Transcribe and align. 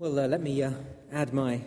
Well, 0.00 0.18
uh, 0.18 0.28
let 0.28 0.40
me 0.40 0.62
uh, 0.62 0.70
add 1.12 1.34
my 1.34 1.60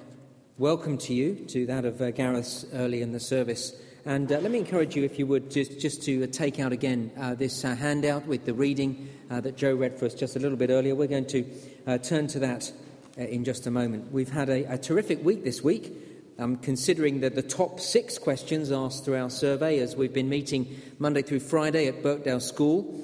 welcome 0.58 0.98
to 0.98 1.14
you 1.14 1.35
to 1.50 1.68
that 1.68 1.85
of 1.85 2.02
uh, 2.02 2.10
Gareth's 2.10 2.65
early 2.73 3.03
in 3.03 3.11
the 3.11 3.19
service. 3.19 3.79
And 4.05 4.31
uh, 4.31 4.39
let 4.39 4.49
me 4.49 4.57
encourage 4.57 4.96
you, 4.96 5.04
if 5.04 5.20
you 5.20 5.28
would, 5.28 5.52
just, 5.52 5.79
just 5.79 6.02
to 6.05 6.23
uh, 6.23 6.28
take 6.31 6.59
out 6.59 6.71
again 6.71 7.11
uh, 7.15 7.35
this 7.35 7.61
handout 7.61 8.25
with 8.25 8.46
the 8.46 8.54
reading 8.55 9.07
that 9.29 9.55
Joe 9.55 9.75
read 9.75 9.99
for 9.99 10.07
us 10.07 10.15
just 10.15 10.35
a 10.35 10.39
little 10.39 10.57
bit 10.57 10.71
earlier. 10.71 10.96
We're 10.96 11.05
going 11.05 11.27
to 11.27 11.99
turn 11.99 12.25
to 12.29 12.39
that 12.39 12.71
in 13.17 13.43
just 13.43 13.67
a 13.67 13.71
moment. 13.71 14.11
We've 14.11 14.31
had 14.31 14.50
a, 14.50 14.63
a 14.74 14.78
terrific 14.79 15.24
week 15.24 15.44
this 15.44 15.62
week, 15.62 15.94
um, 16.40 16.56
considering 16.58 17.20
that 17.20 17.36
the 17.36 17.44
top 17.44 17.80
six 17.80 18.18
questions 18.18 18.72
asked 18.72 19.06
through 19.06 19.18
our 19.18 19.30
survey 19.30 19.78
as 19.78 19.96
we've 19.96 20.12
been 20.12 20.30
meeting 20.30 20.82
Monday 20.98 21.22
through 21.22 21.42
Friday 21.42 21.88
at 21.88 22.02
Birkdale 22.02 22.40
School. 22.40 23.00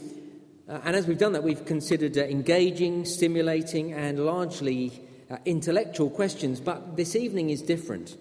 and 0.67 0.95
as 0.95 1.05
we've 1.05 1.19
done 1.19 1.33
that, 1.33 1.43
we've 1.43 1.65
considered 1.65 2.17
engaging, 2.17 3.05
stimulating, 3.05 3.93
and 3.93 4.25
largely 4.25 5.05
uh, 5.29 5.37
intellectual 5.45 6.09
questions, 6.09 6.59
but 6.59 6.95
this 6.95 7.15
evening 7.15 7.49
is 7.49 7.61
different. 7.61 8.17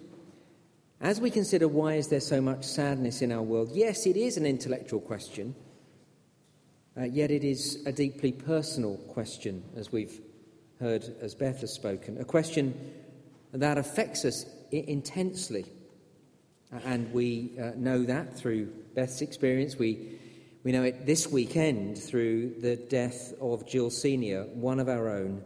As 1.01 1.21
we 1.21 1.31
consider 1.31 1.67
why 1.67 1.93
is 1.93 2.07
there 2.07 2.19
so 2.19 2.41
much 2.41 2.63
sadness 2.63 3.21
in 3.21 3.31
our 3.31 3.41
world, 3.41 3.71
yes, 3.73 4.05
it 4.05 4.17
is 4.17 4.37
an 4.37 4.45
intellectual 4.45 4.99
question, 4.99 5.55
uh, 6.97 7.03
yet 7.03 7.31
it 7.31 7.43
is 7.43 7.81
a 7.85 7.91
deeply 7.91 8.31
personal 8.31 8.97
question, 9.07 9.63
as 9.75 9.91
we've 9.91 10.19
heard 10.79 11.05
as 11.21 11.35
Beth 11.35 11.61
has 11.61 11.73
spoken, 11.73 12.17
a 12.19 12.25
question 12.25 12.73
that 13.53 13.77
affects 13.77 14.25
us 14.25 14.45
intensely. 14.71 15.65
And 16.85 17.11
we 17.13 17.51
uh, 17.59 17.71
know 17.75 18.03
that 18.03 18.37
through 18.37 18.67
Beth's 18.93 19.21
experience. 19.21 19.77
We, 19.77 20.19
we 20.63 20.71
know 20.71 20.83
it 20.83 21.05
this 21.05 21.27
weekend 21.27 21.97
through 21.97 22.55
the 22.59 22.75
death 22.75 23.33
of 23.41 23.65
Jill 23.65 23.89
Senior, 23.89 24.43
one 24.53 24.79
of 24.79 24.87
our 24.87 25.09
own, 25.09 25.41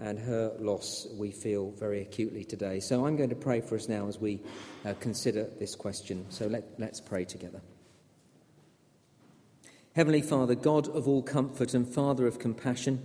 and 0.00 0.18
her 0.18 0.52
loss 0.58 1.06
we 1.12 1.30
feel 1.30 1.70
very 1.72 2.00
acutely 2.00 2.44
today. 2.44 2.80
So 2.80 3.06
I'm 3.06 3.16
going 3.16 3.30
to 3.30 3.36
pray 3.36 3.60
for 3.60 3.76
us 3.76 3.88
now 3.88 4.08
as 4.08 4.18
we 4.18 4.40
uh, 4.84 4.94
consider 5.00 5.44
this 5.58 5.74
question. 5.74 6.26
So 6.30 6.46
let, 6.46 6.64
let's 6.78 7.00
pray 7.00 7.24
together. 7.24 7.60
Heavenly 9.94 10.22
Father, 10.22 10.54
God 10.54 10.88
of 10.88 11.06
all 11.06 11.22
comfort 11.22 11.74
and 11.74 11.86
Father 11.86 12.26
of 12.26 12.38
compassion, 12.38 13.02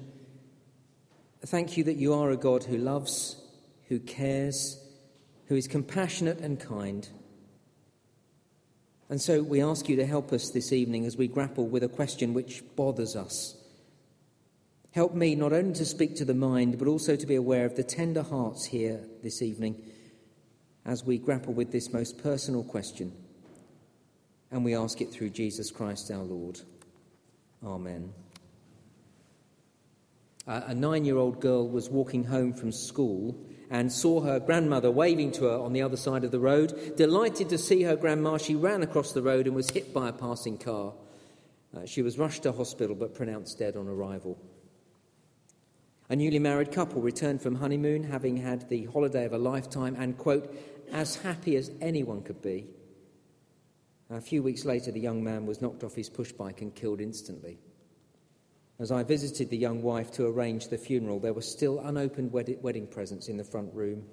thank 1.46 1.78
you 1.78 1.84
that 1.84 1.98
you 1.98 2.14
are 2.14 2.32
a 2.32 2.38
God 2.38 2.64
who 2.64 2.78
loves, 2.78 3.36
who 3.90 4.00
cares, 4.00 4.82
who 5.48 5.56
is 5.56 5.68
compassionate 5.68 6.40
and 6.40 6.60
kind. 6.60 7.10
And 9.10 9.22
so 9.22 9.44
we 9.44 9.62
ask 9.62 9.90
you 9.90 9.98
to 9.98 10.06
help 10.06 10.32
us 10.32 10.52
this 10.52 10.72
evening 10.72 11.06
as 11.06 11.18
we 11.18 11.28
grapple 11.28 11.68
with 11.68 11.84
a 11.84 11.90
question 11.90 12.34
which 12.34 12.64
bothers 12.76 13.16
us 13.16 13.58
Help 14.96 15.14
me 15.14 15.36
not 15.36 15.52
only 15.52 15.74
to 15.74 15.84
speak 15.84 16.16
to 16.16 16.24
the 16.24 16.34
mind, 16.34 16.80
but 16.80 16.88
also 16.88 17.18
to 17.18 17.26
be 17.26 17.36
aware 17.36 17.66
of 17.66 17.76
the 17.76 17.84
tender 17.84 18.24
hearts 18.24 18.64
here 18.64 19.02
this 19.22 19.42
evening 19.42 19.76
as 20.86 21.04
we 21.04 21.18
grapple 21.18 21.54
with 21.54 21.70
this 21.70 21.92
most 21.92 22.24
personal 22.24 22.64
question. 22.64 23.12
And 24.52 24.64
we 24.64 24.74
ask 24.74 25.02
it 25.02 25.12
through 25.12 25.32
Jesus 25.32 25.70
Christ 25.70 26.12
our 26.12 26.24
Lord. 26.24 26.62
Amen. 27.62 28.14
A 30.48 30.74
nine 30.74 31.04
year 31.04 31.18
old 31.18 31.42
girl 31.42 31.68
was 31.68 31.90
walking 31.90 32.24
home 32.24 32.54
from 32.54 32.72
school 32.72 33.38
and 33.70 33.92
saw 33.92 34.22
her 34.22 34.40
grandmother 34.40 34.92
waving 34.92 35.34
to 35.34 35.44
her 35.44 35.58
on 35.58 35.74
the 35.74 35.82
other 35.82 35.98
side 35.98 36.24
of 36.24 36.32
the 36.32 36.40
road. 36.40 36.96
Delighted 36.96 37.50
to 37.50 37.58
see 37.58 37.84
her 37.84 37.98
grandma, 37.98 38.38
she 38.38 38.56
ran 38.56 38.82
across 38.82 39.12
the 39.12 39.22
road 39.22 39.46
and 39.46 39.58
was 39.58 39.70
hit 39.70 39.94
by 39.94 40.08
a 40.08 40.14
passing 40.14 40.58
car. 40.58 40.94
Uh, 41.76 41.86
she 41.86 42.02
was 42.02 42.18
rushed 42.18 42.44
to 42.44 42.54
hospital 42.54 42.96
but 42.96 43.14
pronounced 43.14 43.60
dead 43.60 43.76
on 43.76 43.90
arrival. 43.90 44.40
A 46.08 46.16
newly 46.16 46.38
married 46.38 46.72
couple 46.72 47.02
returned 47.02 47.42
from 47.42 47.56
honeymoon 47.56 48.04
having 48.04 48.38
had 48.38 48.70
the 48.70 48.86
holiday 48.86 49.26
of 49.26 49.34
a 49.34 49.40
lifetime 49.40 49.96
and, 49.98 50.18
quote, 50.18 50.56
as 50.92 51.16
happy 51.16 51.56
as 51.56 51.72
anyone 51.82 52.22
could 52.22 52.44
be. 52.44 52.68
A 54.12 54.22
few 54.22 54.44
weeks 54.44 54.66
later, 54.66 54.92
the 54.92 55.00
young 55.00 55.24
man 55.24 55.48
was 55.48 55.62
knocked 55.62 55.84
off 55.84 55.96
his 55.96 56.12
pushbike 56.12 56.62
and 56.62 56.76
killed 56.76 57.02
instantly. 57.02 57.58
As 58.78 58.92
I 58.92 59.02
visited 59.02 59.50
the 59.50 59.58
young 59.58 59.82
wife 59.82 60.12
to 60.12 60.28
arrange 60.28 60.68
the 60.68 60.78
funeral, 60.78 61.20
there 61.20 61.34
were 61.34 61.42
still 61.42 61.80
unopened 61.80 62.32
wedding 62.32 62.88
presents 62.88 63.28
in 63.28 63.38
the 63.38 63.44
front 63.44 63.74
room. 63.74 64.04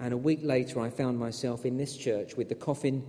And 0.00 0.12
a 0.12 0.16
week 0.16 0.40
later, 0.42 0.80
I 0.80 0.90
found 0.90 1.20
myself 1.20 1.64
in 1.64 1.76
this 1.76 1.96
church 1.96 2.36
with 2.36 2.48
the 2.48 2.54
coffin 2.56 3.06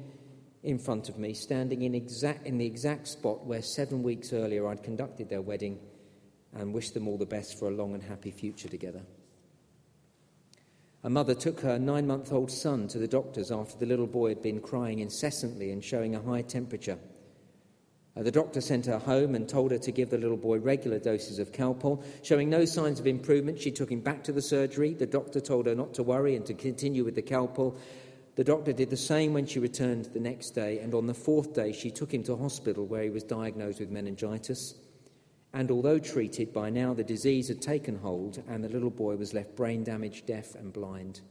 in 0.61 0.77
front 0.77 1.09
of 1.09 1.17
me, 1.17 1.33
standing 1.33 1.81
in, 1.81 1.95
exact, 1.95 2.45
in 2.45 2.59
the 2.59 2.65
exact 2.65 3.07
spot 3.07 3.47
where 3.47 3.63
seven 3.63 4.03
weeks 4.03 4.33
earlier 4.33 4.67
I'd 4.67 4.83
conducted 4.83 5.29
their 5.29 5.41
wedding 5.41 5.79
and 6.53 6.73
wish 6.73 6.91
them 6.91 7.07
all 7.07 7.17
the 7.17 7.25
best 7.25 7.57
for 7.57 7.67
a 7.67 7.71
long 7.71 7.93
and 7.93 8.03
happy 8.03 8.31
future 8.31 8.67
together. 8.67 9.01
A 11.03 11.09
mother 11.09 11.33
took 11.33 11.61
her 11.61 11.79
nine 11.79 12.05
month 12.05 12.31
old 12.31 12.51
son 12.51 12.87
to 12.89 12.99
the 12.99 13.07
doctors 13.07 13.51
after 13.51 13.77
the 13.77 13.87
little 13.87 14.07
boy 14.07 14.29
had 14.29 14.41
been 14.41 14.59
crying 14.59 14.99
incessantly 14.99 15.71
and 15.71 15.83
showing 15.83 16.15
a 16.15 16.21
high 16.21 16.43
temperature. 16.43 16.99
Uh, 18.15 18.23
the 18.23 18.31
doctor 18.31 18.59
sent 18.59 18.85
her 18.85 18.99
home 18.99 19.35
and 19.35 19.47
told 19.47 19.71
her 19.71 19.77
to 19.79 19.91
give 19.91 20.09
the 20.09 20.17
little 20.17 20.37
boy 20.37 20.59
regular 20.59 20.99
doses 20.99 21.39
of 21.39 21.51
Calpol. 21.51 22.03
Showing 22.23 22.49
no 22.49 22.65
signs 22.65 22.99
of 22.99 23.07
improvement, 23.07 23.59
she 23.59 23.71
took 23.71 23.89
him 23.89 24.01
back 24.01 24.23
to 24.25 24.33
the 24.33 24.41
surgery. 24.41 24.93
The 24.93 25.05
doctor 25.05 25.39
told 25.39 25.65
her 25.65 25.75
not 25.75 25.93
to 25.95 26.03
worry 26.03 26.35
and 26.35 26.45
to 26.45 26.53
continue 26.53 27.05
with 27.05 27.15
the 27.15 27.21
Calpol. 27.21 27.77
The 28.35 28.43
doctor 28.43 28.73
did 28.73 28.89
the 28.89 28.97
same 28.97 29.33
when 29.33 29.45
she 29.45 29.59
returned 29.59 30.05
the 30.05 30.19
next 30.19 30.51
day, 30.51 30.79
and 30.79 30.93
on 30.93 31.07
the 31.07 31.13
fourth 31.13 31.53
day, 31.53 31.71
she 31.71 31.89
took 31.89 32.13
him 32.13 32.23
to 32.23 32.35
hospital 32.35 32.85
where 32.85 33.03
he 33.03 33.09
was 33.09 33.23
diagnosed 33.23 33.79
with 33.79 33.91
meningitis. 33.91 34.75
And 35.53 35.69
although 35.69 35.99
treated, 35.99 36.53
by 36.53 36.69
now 36.69 36.93
the 36.93 37.03
disease 37.03 37.49
had 37.49 37.61
taken 37.61 37.97
hold, 37.97 38.41
and 38.47 38.63
the 38.63 38.69
little 38.69 38.89
boy 38.89 39.15
was 39.15 39.33
left 39.33 39.55
brain 39.55 39.83
damaged, 39.83 40.25
deaf, 40.25 40.55
and 40.55 40.71
blind. 40.71 41.21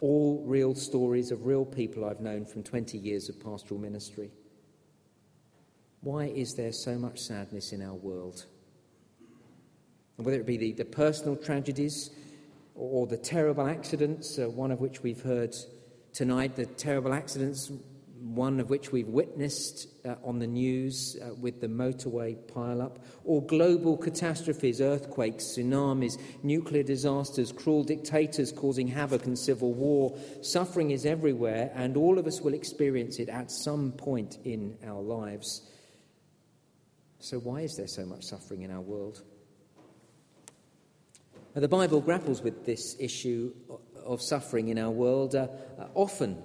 All 0.00 0.42
real 0.44 0.74
stories 0.74 1.30
of 1.30 1.46
real 1.46 1.64
people 1.64 2.04
I've 2.04 2.20
known 2.20 2.44
from 2.44 2.64
20 2.64 2.98
years 2.98 3.28
of 3.28 3.38
pastoral 3.38 3.80
ministry. 3.80 4.32
Why 6.00 6.24
is 6.24 6.54
there 6.54 6.72
so 6.72 6.98
much 6.98 7.20
sadness 7.20 7.72
in 7.72 7.80
our 7.80 7.94
world? 7.94 8.46
And 10.16 10.26
whether 10.26 10.40
it 10.40 10.46
be 10.46 10.56
the, 10.56 10.72
the 10.72 10.84
personal 10.84 11.36
tragedies 11.36 12.10
or, 12.74 13.06
the 13.06 13.16
terrible 13.16 13.68
accidents, 13.68 14.38
uh, 14.38 14.48
one 14.48 14.72
of 14.72 14.80
which 14.80 15.02
we've 15.04 15.22
heard 15.22 15.54
tonight, 16.12 16.56
the 16.56 16.66
terrible 16.66 17.12
accidents 17.12 17.70
one 18.22 18.60
of 18.60 18.70
which 18.70 18.92
we've 18.92 19.08
witnessed 19.08 19.88
uh, 20.06 20.14
on 20.24 20.38
the 20.38 20.46
news 20.46 21.16
uh, 21.20 21.34
with 21.34 21.60
the 21.60 21.66
motorway 21.66 22.36
pileup, 22.36 22.98
or 23.24 23.44
global 23.44 23.96
catastrophes, 23.96 24.80
earthquakes, 24.80 25.44
tsunamis, 25.44 26.20
nuclear 26.42 26.82
disasters, 26.82 27.52
cruel 27.52 27.82
dictators 27.82 28.52
causing 28.52 28.86
havoc 28.86 29.26
and 29.26 29.38
civil 29.38 29.72
war. 29.72 30.16
Suffering 30.40 30.92
is 30.92 31.04
everywhere, 31.04 31.72
and 31.74 31.96
all 31.96 32.18
of 32.18 32.26
us 32.26 32.40
will 32.40 32.54
experience 32.54 33.18
it 33.18 33.28
at 33.28 33.50
some 33.50 33.92
point 33.92 34.38
in 34.44 34.76
our 34.86 35.00
lives. 35.00 35.68
So, 37.18 37.38
why 37.38 37.60
is 37.60 37.76
there 37.76 37.88
so 37.88 38.04
much 38.04 38.24
suffering 38.24 38.62
in 38.62 38.70
our 38.70 38.80
world? 38.80 39.22
Now, 41.54 41.60
the 41.60 41.68
Bible 41.68 42.00
grapples 42.00 42.40
with 42.40 42.64
this 42.64 42.96
issue 42.98 43.52
of 44.04 44.22
suffering 44.22 44.68
in 44.68 44.78
our 44.78 44.90
world 44.90 45.34
uh, 45.34 45.48
often 45.94 46.42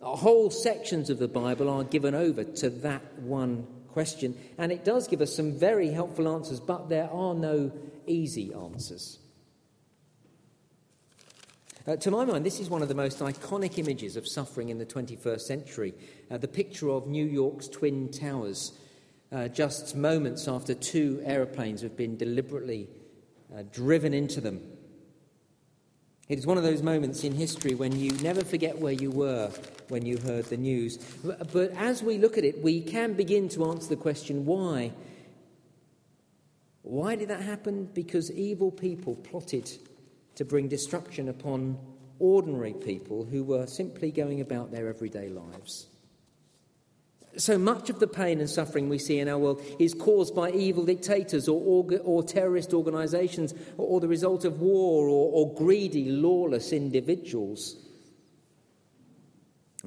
Whole 0.00 0.50
sections 0.50 1.10
of 1.10 1.18
the 1.18 1.28
Bible 1.28 1.68
are 1.68 1.84
given 1.84 2.14
over 2.14 2.44
to 2.44 2.70
that 2.70 3.18
one 3.18 3.66
question, 3.88 4.36
and 4.56 4.70
it 4.70 4.84
does 4.84 5.08
give 5.08 5.20
us 5.20 5.34
some 5.34 5.58
very 5.58 5.90
helpful 5.90 6.32
answers, 6.32 6.60
but 6.60 6.88
there 6.88 7.10
are 7.10 7.34
no 7.34 7.72
easy 8.06 8.52
answers. 8.54 9.18
Uh, 11.86 11.96
to 11.96 12.10
my 12.10 12.24
mind, 12.24 12.44
this 12.44 12.60
is 12.60 12.70
one 12.70 12.82
of 12.82 12.88
the 12.88 12.94
most 12.94 13.18
iconic 13.18 13.78
images 13.78 14.16
of 14.16 14.28
suffering 14.28 14.68
in 14.68 14.78
the 14.78 14.86
21st 14.86 15.40
century 15.40 15.94
uh, 16.30 16.36
the 16.36 16.46
picture 16.46 16.90
of 16.90 17.06
New 17.06 17.24
York's 17.24 17.66
Twin 17.66 18.10
Towers, 18.10 18.72
uh, 19.32 19.48
just 19.48 19.96
moments 19.96 20.46
after 20.46 20.74
two 20.74 21.20
aeroplanes 21.24 21.80
have 21.82 21.96
been 21.96 22.16
deliberately 22.16 22.88
uh, 23.56 23.62
driven 23.72 24.12
into 24.14 24.40
them 24.40 24.60
it 26.28 26.38
is 26.38 26.46
one 26.46 26.58
of 26.58 26.62
those 26.62 26.82
moments 26.82 27.24
in 27.24 27.32
history 27.32 27.74
when 27.74 27.98
you 27.98 28.12
never 28.18 28.44
forget 28.44 28.78
where 28.78 28.92
you 28.92 29.10
were 29.10 29.50
when 29.88 30.04
you 30.04 30.18
heard 30.18 30.44
the 30.46 30.56
news. 30.56 30.98
But 31.52 31.72
as 31.76 32.02
we 32.02 32.18
look 32.18 32.38
at 32.38 32.44
it, 32.44 32.62
we 32.62 32.80
can 32.80 33.14
begin 33.14 33.48
to 33.50 33.70
answer 33.70 33.88
the 33.88 33.96
question 33.96 34.44
why? 34.44 34.92
Why 36.82 37.16
did 37.16 37.28
that 37.28 37.42
happen? 37.42 37.90
Because 37.92 38.30
evil 38.30 38.70
people 38.70 39.14
plotted 39.16 39.70
to 40.36 40.44
bring 40.44 40.68
destruction 40.68 41.28
upon 41.28 41.78
ordinary 42.18 42.72
people 42.72 43.24
who 43.24 43.44
were 43.44 43.66
simply 43.66 44.10
going 44.10 44.40
about 44.40 44.70
their 44.70 44.88
everyday 44.88 45.28
lives. 45.28 45.86
So 47.36 47.56
much 47.58 47.90
of 47.90 48.00
the 48.00 48.08
pain 48.08 48.40
and 48.40 48.50
suffering 48.50 48.88
we 48.88 48.98
see 48.98 49.20
in 49.20 49.28
our 49.28 49.38
world 49.38 49.62
is 49.78 49.94
caused 49.94 50.34
by 50.34 50.50
evil 50.50 50.84
dictators 50.84 51.46
or, 51.46 51.60
or, 51.60 51.98
or 52.02 52.22
terrorist 52.22 52.72
organizations 52.74 53.54
or, 53.76 53.86
or, 53.86 54.00
the 54.00 54.08
result 54.08 54.44
of 54.44 54.60
war 54.60 55.08
or, 55.08 55.54
greedy, 55.54 56.10
lawless 56.10 56.72
individuals. 56.72 57.76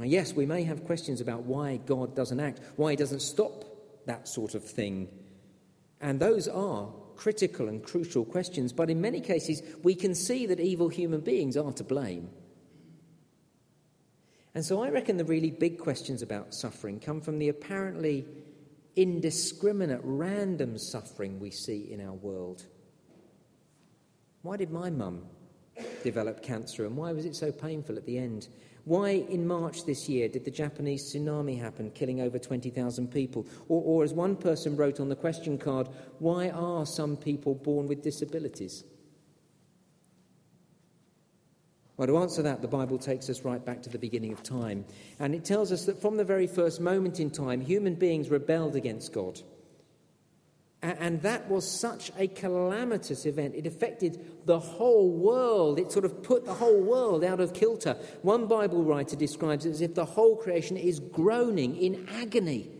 Now, 0.02 0.08
yes, 0.08 0.34
we 0.34 0.48
may 0.48 0.64
have 0.64 0.84
questions 0.86 1.22
about 1.22 1.44
why 1.44 1.78
God 1.78 2.16
doesn't 2.16 2.40
act, 2.40 2.60
why 2.76 2.90
He 2.90 2.96
doesn't 2.96 3.22
stop 3.22 3.66
that 4.08 4.28
sort 4.28 4.56
of 4.56 4.64
thing. 4.64 5.08
And 6.02 6.20
those 6.20 6.48
are 6.48 6.92
critical 7.16 7.68
and 7.68 7.84
crucial 7.84 8.26
questions, 8.26 8.74
but 8.74 8.90
in 8.90 9.00
many 9.00 9.22
cases, 9.22 9.62
we 9.84 9.94
can 9.94 10.16
see 10.16 10.48
that 10.48 10.60
evil 10.60 10.90
human 10.90 11.22
beings 11.22 11.56
are 11.56 11.72
to 11.74 11.84
blame. 11.84 12.32
And 14.56 14.66
so 14.66 14.82
I 14.82 14.90
reckon 14.90 15.18
the 15.18 15.24
really 15.24 15.52
big 15.52 15.78
questions 15.78 16.24
about 16.24 16.56
suffering 16.56 17.00
come 17.00 17.22
from 17.22 17.38
the 17.38 17.50
apparently 17.50 18.26
indiscriminate, 18.96 20.02
random 20.04 20.80
suffering 20.80 21.40
we 21.40 21.52
see 21.52 21.92
in 21.92 22.02
our 22.02 22.16
world. 22.16 22.66
Why 24.42 24.58
did 24.58 24.72
my 24.72 24.90
mum 24.90 25.28
develop 26.04 26.42
cancer 26.42 26.88
and 26.88 26.98
why 26.98 27.12
was 27.12 27.26
it 27.26 27.36
so 27.36 27.52
painful 27.52 27.98
at 27.98 28.08
the 28.08 28.18
end? 28.18 28.48
Why, 28.86 29.10
in 29.10 29.46
March 29.46 29.86
this 29.86 30.10
year, 30.10 30.28
did 30.28 30.44
the 30.44 30.52
Japanese 30.52 31.14
tsunami 31.14 31.60
happen, 31.60 31.92
killing 31.92 32.22
over 32.22 32.40
20,000 32.40 33.12
people? 33.12 33.46
Or, 33.68 33.82
or, 33.84 34.04
as 34.04 34.14
one 34.14 34.36
person 34.36 34.76
wrote 34.76 35.00
on 35.00 35.10
the 35.10 35.16
question 35.16 35.58
card, 35.58 35.88
why 36.20 36.50
are 36.50 36.86
some 36.86 37.16
people 37.16 37.54
born 37.54 37.88
with 37.88 38.02
disabilities? 38.02 38.84
Well, 41.98 42.08
to 42.08 42.18
answer 42.18 42.42
that, 42.42 42.64
the 42.64 42.68
Bible 42.68 42.98
takes 42.98 43.30
us 43.30 43.44
right 43.44 43.64
back 43.64 43.84
to 43.84 43.90
the 43.90 44.00
beginning 44.00 44.34
of 44.34 44.42
time. 44.42 44.86
And 45.20 45.36
it 45.36 45.46
tells 45.46 45.72
us 45.72 45.86
that 45.86 46.02
from 46.02 46.18
the 46.18 46.24
very 46.24 46.48
first 46.48 46.82
moment 46.82 47.20
in 47.20 47.30
time, 47.30 47.62
human 47.62 47.94
beings 47.94 48.30
rebelled 48.30 48.76
against 48.76 49.14
God. 49.14 49.40
And 50.84 51.22
that 51.22 51.48
was 51.48 51.70
such 51.70 52.12
a 52.18 52.28
calamitous 52.28 53.28
event. 53.28 53.54
It 53.54 53.68
affected 53.68 54.26
the 54.46 54.60
whole 54.60 55.12
world. 55.12 55.78
It 55.78 55.92
sort 55.92 56.06
of 56.06 56.24
put 56.24 56.44
the 56.44 56.56
whole 56.56 56.82
world 56.82 57.24
out 57.24 57.40
of 57.40 57.54
kilter. 57.54 57.96
One 58.24 58.48
Bible 58.48 58.84
writer 58.84 59.16
describes 59.16 59.68
it 59.68 59.72
as 59.72 59.82
if 59.82 59.94
the 59.94 60.06
whole 60.06 60.36
creation 60.36 60.78
is 60.78 61.00
groaning 61.00 61.78
in 61.78 62.10
agony. 62.10 62.72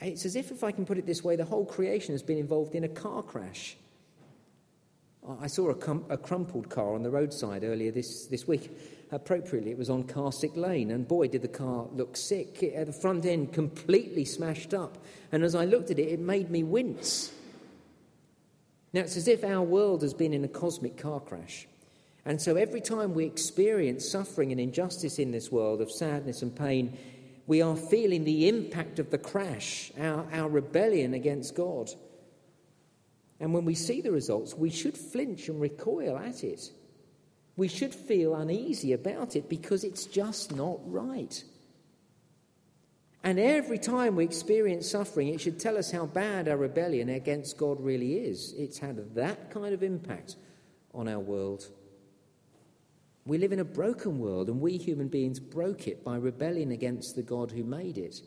It's 0.00 0.24
as 0.24 0.36
if, 0.36 0.52
if 0.52 0.62
I 0.62 0.70
can 0.70 0.86
put 0.86 0.98
it 0.98 1.06
this 1.06 1.24
way, 1.24 1.34
the 1.34 1.44
whole 1.44 1.64
creation 1.64 2.14
has 2.14 2.22
been 2.22 2.38
involved 2.38 2.76
in 2.76 2.84
a 2.84 2.88
car 2.88 3.22
crash. 3.24 3.76
I 5.40 5.46
saw 5.46 5.68
a, 5.68 5.74
com- 5.74 6.06
a, 6.08 6.16
crumpled 6.16 6.70
car 6.70 6.94
on 6.94 7.02
the 7.02 7.10
roadside 7.10 7.62
earlier 7.62 7.90
this, 7.90 8.26
this 8.26 8.48
week. 8.48 8.70
Appropriately, 9.10 9.70
it 9.70 9.78
was 9.78 9.90
on 9.90 10.04
Carsick 10.04 10.56
Lane, 10.56 10.90
and 10.90 11.06
boy, 11.06 11.28
did 11.28 11.42
the 11.42 11.48
car 11.48 11.86
look 11.92 12.16
sick. 12.16 12.62
It 12.62 12.74
had 12.74 12.88
the 12.88 12.92
front 12.92 13.26
end 13.26 13.52
completely 13.52 14.24
smashed 14.24 14.72
up, 14.72 14.96
and 15.30 15.44
as 15.44 15.54
I 15.54 15.66
looked 15.66 15.90
at 15.90 15.98
it, 15.98 16.08
it 16.08 16.20
made 16.20 16.50
me 16.50 16.62
wince. 16.62 17.32
Now, 18.92 19.02
it's 19.02 19.16
as 19.18 19.28
if 19.28 19.44
our 19.44 19.62
world 19.62 20.02
has 20.02 20.14
been 20.14 20.32
in 20.32 20.44
a 20.44 20.48
cosmic 20.48 20.96
car 20.96 21.20
crash. 21.20 21.66
And 22.24 22.40
so 22.40 22.56
every 22.56 22.80
time 22.80 23.14
we 23.14 23.24
experience 23.24 24.08
suffering 24.08 24.50
and 24.52 24.60
injustice 24.60 25.18
in 25.18 25.30
this 25.30 25.52
world 25.52 25.80
of 25.80 25.90
sadness 25.90 26.42
and 26.42 26.54
pain, 26.54 26.96
we 27.46 27.62
are 27.62 27.76
feeling 27.76 28.24
the 28.24 28.48
impact 28.48 28.98
of 28.98 29.10
the 29.10 29.18
crash, 29.18 29.90
our, 29.98 30.26
our 30.32 30.48
rebellion 30.48 31.14
against 31.14 31.54
God. 31.54 31.90
And 33.40 33.54
when 33.54 33.64
we 33.64 33.74
see 33.74 34.00
the 34.00 34.12
results, 34.12 34.54
we 34.54 34.70
should 34.70 34.96
flinch 34.96 35.48
and 35.48 35.60
recoil 35.60 36.16
at 36.16 36.42
it. 36.42 36.70
We 37.56 37.68
should 37.68 37.94
feel 37.94 38.34
uneasy 38.34 38.92
about 38.92 39.36
it 39.36 39.48
because 39.48 39.84
it's 39.84 40.06
just 40.06 40.54
not 40.54 40.78
right. 40.90 41.42
And 43.24 43.38
every 43.38 43.78
time 43.78 44.16
we 44.16 44.24
experience 44.24 44.88
suffering, 44.90 45.28
it 45.28 45.40
should 45.40 45.58
tell 45.58 45.76
us 45.76 45.90
how 45.90 46.06
bad 46.06 46.48
our 46.48 46.56
rebellion 46.56 47.08
against 47.08 47.58
God 47.58 47.80
really 47.80 48.14
is. 48.14 48.54
It's 48.56 48.78
had 48.78 49.14
that 49.14 49.50
kind 49.50 49.74
of 49.74 49.82
impact 49.82 50.36
on 50.94 51.08
our 51.08 51.18
world. 51.18 51.68
We 53.26 53.38
live 53.38 53.52
in 53.52 53.58
a 53.58 53.64
broken 53.64 54.18
world, 54.18 54.48
and 54.48 54.60
we 54.60 54.78
human 54.78 55.08
beings 55.08 55.40
broke 55.40 55.86
it 55.86 56.04
by 56.04 56.16
rebelling 56.16 56.72
against 56.72 57.16
the 57.16 57.22
God 57.22 57.50
who 57.50 57.64
made 57.64 57.98
it. 57.98 58.22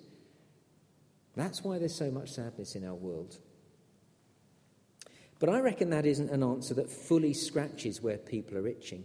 That's 1.36 1.64
why 1.64 1.80
there's 1.80 1.96
so 1.96 2.12
much 2.12 2.32
sadness 2.32 2.76
in 2.76 2.86
our 2.86 2.94
world. 2.94 3.40
But 5.42 5.50
I 5.50 5.60
reckon 5.60 5.90
that 5.90 6.06
isn't 6.06 6.30
an 6.30 6.44
answer 6.44 6.76
that 6.76 6.92
fully 6.92 7.34
scratches 7.34 8.00
where 8.00 8.20
people 8.20 8.60
are 8.60 8.68
itching. 8.68 9.04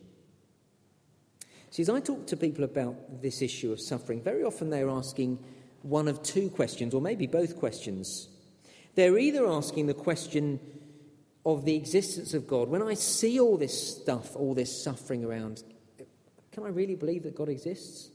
See, 1.70 1.80
as 1.80 1.88
I 1.88 1.98
talk 2.00 2.26
to 2.26 2.36
people 2.36 2.62
about 2.62 3.22
this 3.22 3.40
issue 3.40 3.72
of 3.72 3.80
suffering, 3.80 4.22
very 4.22 4.44
often 4.44 4.68
they're 4.68 4.90
asking 4.90 5.42
one 5.80 6.08
of 6.08 6.22
two 6.22 6.50
questions, 6.50 6.92
or 6.92 7.00
maybe 7.00 7.26
both 7.26 7.58
questions. 7.58 8.28
They're 8.96 9.16
either 9.16 9.48
asking 9.48 9.86
the 9.86 9.94
question 9.94 10.60
of 11.46 11.64
the 11.64 11.74
existence 11.74 12.34
of 12.34 12.46
God. 12.46 12.68
When 12.68 12.82
I 12.82 12.92
see 12.92 13.40
all 13.40 13.56
this 13.56 13.96
stuff, 13.96 14.36
all 14.36 14.52
this 14.52 14.84
suffering 14.84 15.24
around, 15.24 15.62
can 16.52 16.64
I 16.64 16.68
really 16.68 16.96
believe 16.96 17.22
that 17.22 17.34
God 17.34 17.48
exists? 17.48 18.10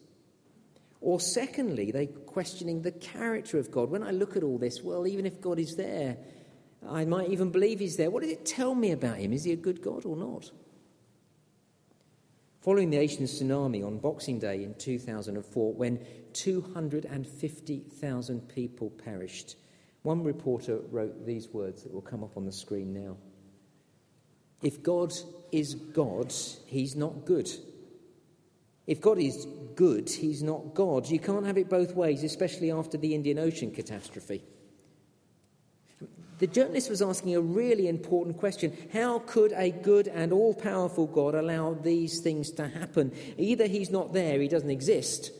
Or 0.99 1.19
secondly, 1.19 1.89
they're 1.89 2.05
questioning 2.05 2.83
the 2.83 2.91
character 2.91 3.57
of 3.57 3.71
God. 3.71 3.89
When 3.89 4.03
I 4.03 4.11
look 4.11 4.37
at 4.37 4.43
all 4.43 4.59
this, 4.59 4.83
well, 4.83 5.07
even 5.07 5.25
if 5.25 5.41
God 5.41 5.57
is 5.57 5.75
there, 5.75 6.17
I 6.87 7.03
might 7.05 7.29
even 7.29 7.51
believe 7.51 7.79
he's 7.79 7.97
there. 7.97 8.09
What 8.09 8.23
does 8.23 8.31
it 8.31 8.45
tell 8.45 8.73
me 8.73 8.91
about 8.91 9.17
him? 9.17 9.33
Is 9.33 9.43
he 9.43 9.51
a 9.51 9.57
good 9.57 9.81
God 9.81 10.05
or 10.05 10.15
not? 10.15 10.49
Following 12.61 12.91
the 12.91 12.97
Asian 12.97 13.25
tsunami 13.25 13.85
on 13.85 13.97
Boxing 13.97 14.39
Day 14.39 14.63
in 14.63 14.73
2004, 14.75 15.73
when 15.73 15.99
250,000 16.33 18.49
people 18.49 18.91
perished, 18.91 19.57
one 20.03 20.23
reporter 20.23 20.79
wrote 20.91 21.25
these 21.25 21.49
words 21.49 21.83
that 21.83 21.93
will 21.93 22.01
come 22.01 22.23
up 22.23 22.37
on 22.37 22.45
the 22.45 22.51
screen 22.51 22.93
now. 22.93 23.17
If 24.61 24.83
God 24.83 25.11
is 25.51 25.73
God, 25.73 26.31
he's 26.67 26.95
not 26.95 27.25
good. 27.25 27.49
If 28.85 29.01
God 29.01 29.17
is 29.19 29.47
good, 29.75 30.09
he's 30.09 30.43
not 30.43 30.75
God. 30.75 31.07
You 31.07 31.19
can't 31.19 31.45
have 31.45 31.57
it 31.57 31.69
both 31.69 31.95
ways, 31.95 32.23
especially 32.23 32.71
after 32.71 32.97
the 32.97 33.15
Indian 33.15 33.39
Ocean 33.39 33.71
catastrophe. 33.71 34.43
The 36.41 36.47
journalist 36.47 36.89
was 36.89 37.03
asking 37.03 37.35
a 37.35 37.39
really 37.39 37.87
important 37.87 38.39
question. 38.39 38.75
How 38.91 39.19
could 39.19 39.53
a 39.55 39.69
good 39.69 40.07
and 40.07 40.33
all 40.33 40.55
powerful 40.55 41.05
God 41.05 41.35
allow 41.35 41.75
these 41.75 42.19
things 42.19 42.49
to 42.53 42.67
happen? 42.67 43.11
Either 43.37 43.67
he's 43.67 43.91
not 43.91 44.11
there, 44.11 44.41
he 44.41 44.47
doesn't 44.47 44.71
exist, 44.71 45.31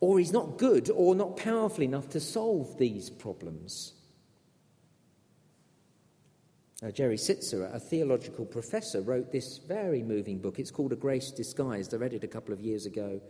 or 0.00 0.18
he's 0.18 0.32
not 0.32 0.58
good 0.58 0.90
or 0.90 1.14
not 1.14 1.38
powerful 1.38 1.82
enough 1.82 2.10
to 2.10 2.20
solve 2.20 2.76
these 2.76 3.08
problems. 3.08 3.94
Jerry 6.92 7.16
Sittser, 7.16 7.74
a 7.74 7.80
theological 7.80 8.44
professor, 8.44 9.00
wrote 9.00 9.32
this 9.32 9.56
very 9.66 10.02
moving 10.02 10.40
book. 10.40 10.58
It's 10.58 10.70
called 10.70 10.92
A 10.92 10.96
Grace 10.96 11.30
Disguised. 11.30 11.94
I 11.94 11.96
read 11.96 12.12
it 12.12 12.22
a 12.22 12.28
couple 12.28 12.52
of 12.52 12.60
years 12.60 12.84
ago. 12.84 13.22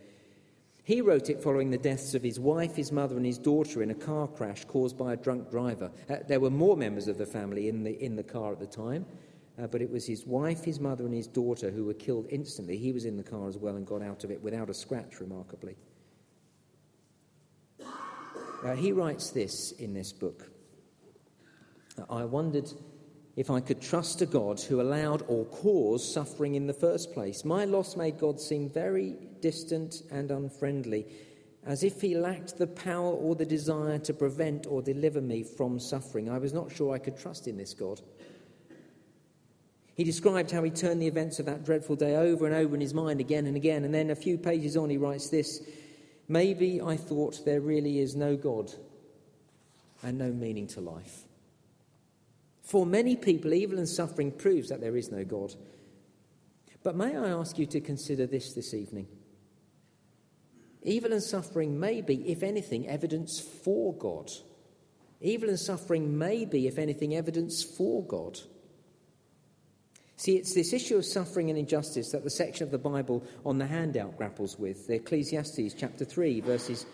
He 0.87 1.01
wrote 1.01 1.31
it 1.31 1.43
following 1.43 1.71
the 1.71 1.79
deaths 1.79 2.15
of 2.15 2.23
his 2.23 2.39
wife, 2.39 2.77
his 2.77 2.93
mother, 2.93 3.17
and 3.17 3.27
his 3.27 3.39
daughter 3.39 3.83
in 3.83 3.91
a 3.91 3.95
car 3.95 4.29
crash 4.29 4.65
caused 4.67 4.97
by 4.97 5.15
a 5.15 5.17
drunk 5.17 5.51
driver. 5.51 5.91
Uh, 6.09 6.19
there 6.29 6.39
were 6.39 6.49
more 6.49 6.77
members 6.77 7.09
of 7.09 7.19
the 7.19 7.27
family 7.27 7.69
in 7.69 7.83
the, 7.83 8.01
in 8.01 8.15
the 8.15 8.23
car 8.23 8.53
at 8.53 8.61
the 8.61 8.69
time, 8.69 9.05
uh, 9.61 9.67
but 9.67 9.83
it 9.83 9.91
was 9.91 10.07
his 10.07 10.25
wife, 10.27 10.63
his 10.63 10.79
mother, 10.79 11.05
and 11.05 11.13
his 11.13 11.27
daughter 11.27 11.73
who 11.73 11.85
were 11.85 11.95
killed 11.95 12.29
instantly. 12.31 12.77
He 12.77 12.93
was 12.93 13.05
in 13.05 13.17
the 13.17 13.25
car 13.25 13.49
as 13.49 13.59
well 13.59 13.75
and 13.75 13.85
got 13.85 14.01
out 14.01 14.23
of 14.23 14.31
it 14.31 14.41
without 14.41 14.71
a 14.71 14.75
scratch, 14.75 15.19
remarkably. 15.19 15.75
Uh, 18.65 18.77
he 18.77 18.93
writes 18.93 19.31
this 19.33 19.73
in 19.73 19.93
this 19.93 20.13
book 20.13 20.53
I 22.09 22.25
wondered 22.25 22.71
if 23.37 23.51
I 23.51 23.61
could 23.61 23.83
trust 23.83 24.23
a 24.23 24.27
God 24.27 24.59
who 24.61 24.81
allowed 24.81 25.23
or 25.29 25.45
caused 25.45 26.11
suffering 26.11 26.55
in 26.55 26.67
the 26.67 26.73
first 26.73 27.13
place. 27.13 27.45
My 27.45 27.67
loss 27.67 27.95
made 27.95 28.19
God 28.19 28.41
seem 28.41 28.71
very 28.71 29.15
distant 29.41 30.03
and 30.11 30.31
unfriendly, 30.31 31.07
as 31.67 31.83
if 31.83 32.01
he 32.01 32.17
lacked 32.17 32.57
the 32.57 32.67
power 32.67 33.13
or 33.13 33.35
the 33.35 33.45
desire 33.45 33.99
to 33.99 34.15
prevent 34.15 34.67
or 34.67 34.81
deliver 34.81 35.21
me 35.21 35.43
from 35.43 35.79
suffering. 35.79 36.31
I 36.31 36.39
was 36.39 36.55
not 36.55 36.73
sure 36.73 36.95
I 36.95 36.99
could 36.99 37.19
trust 37.19 37.47
in 37.47 37.59
this 37.59 37.75
God. 37.75 38.01
He 39.97 40.05
described 40.05 40.51
how 40.51 40.63
he 40.63 40.71
turned 40.71 41.03
the 41.03 41.07
events 41.07 41.39
of 41.39 41.47
that 41.47 41.65
dreadful 41.65 41.97
day 41.97 42.17
over 42.17 42.47
and 42.47 42.55
over 42.55 42.75
in 42.75 42.81
his 42.81 42.95
mind 42.95 43.21
again 43.21 43.47
and 43.47 43.57
again, 43.57 43.85
and 43.85 43.93
then 43.93 44.11
a 44.11 44.17
few 44.17 44.39
pages 44.39 44.77
on, 44.77 44.89
he 44.89 44.97
writes 44.97 45.29
this 45.29 45.61
Maybe 46.29 46.81
I 46.81 46.97
thought 46.97 47.45
there 47.45 47.61
really 47.61 47.99
is 47.99 48.17
no 48.17 48.35
God 48.37 48.73
and 50.03 50.17
no 50.19 50.33
meaning 50.33 50.67
to 50.69 50.81
life. 50.81 51.26
For 52.67 52.85
many 52.85 53.15
people, 53.15 53.55
evil 53.55 53.79
and 53.79 53.89
suffering 53.89 54.33
proves 54.33 54.71
that 54.71 54.81
there 54.81 54.97
is 54.97 55.13
no 55.13 55.25
God. 55.25 55.55
But 56.83 56.97
may 56.97 57.17
I 57.17 57.29
ask 57.29 57.59
you 57.59 57.67
to 57.67 57.81
consider 57.81 58.27
this 58.27 58.55
this 58.55 58.75
evening? 58.75 59.07
Evil 60.83 61.13
and 61.13 61.23
suffering 61.23 61.79
may 61.79 62.01
be, 62.01 62.29
if 62.29 62.43
anything, 62.43 62.89
evidence 62.89 63.39
for 63.39 63.95
God. 63.95 64.33
Evil 65.21 65.49
and 65.49 65.59
suffering 65.59 66.19
may 66.19 66.45
be, 66.45 66.67
if 66.67 66.77
anything, 66.77 67.15
evidence 67.15 67.63
for 67.63 68.05
God. 68.05 68.41
See, 70.17 70.35
it's 70.35 70.55
this 70.55 70.73
issue 70.73 70.97
of 70.97 71.05
suffering 71.05 71.51
and 71.51 71.59
injustice 71.59 72.11
that 72.11 72.25
the 72.25 72.31
section 72.31 72.65
of 72.65 72.73
the 72.73 72.79
Bible 72.79 73.25
on 73.45 73.59
the 73.59 73.67
handout 73.67 74.17
grapples 74.17 74.59
with. 74.59 74.91
Ecclesiastes 74.91 75.75
chapter 75.75 76.05
3, 76.05 76.41
verses 76.41 76.85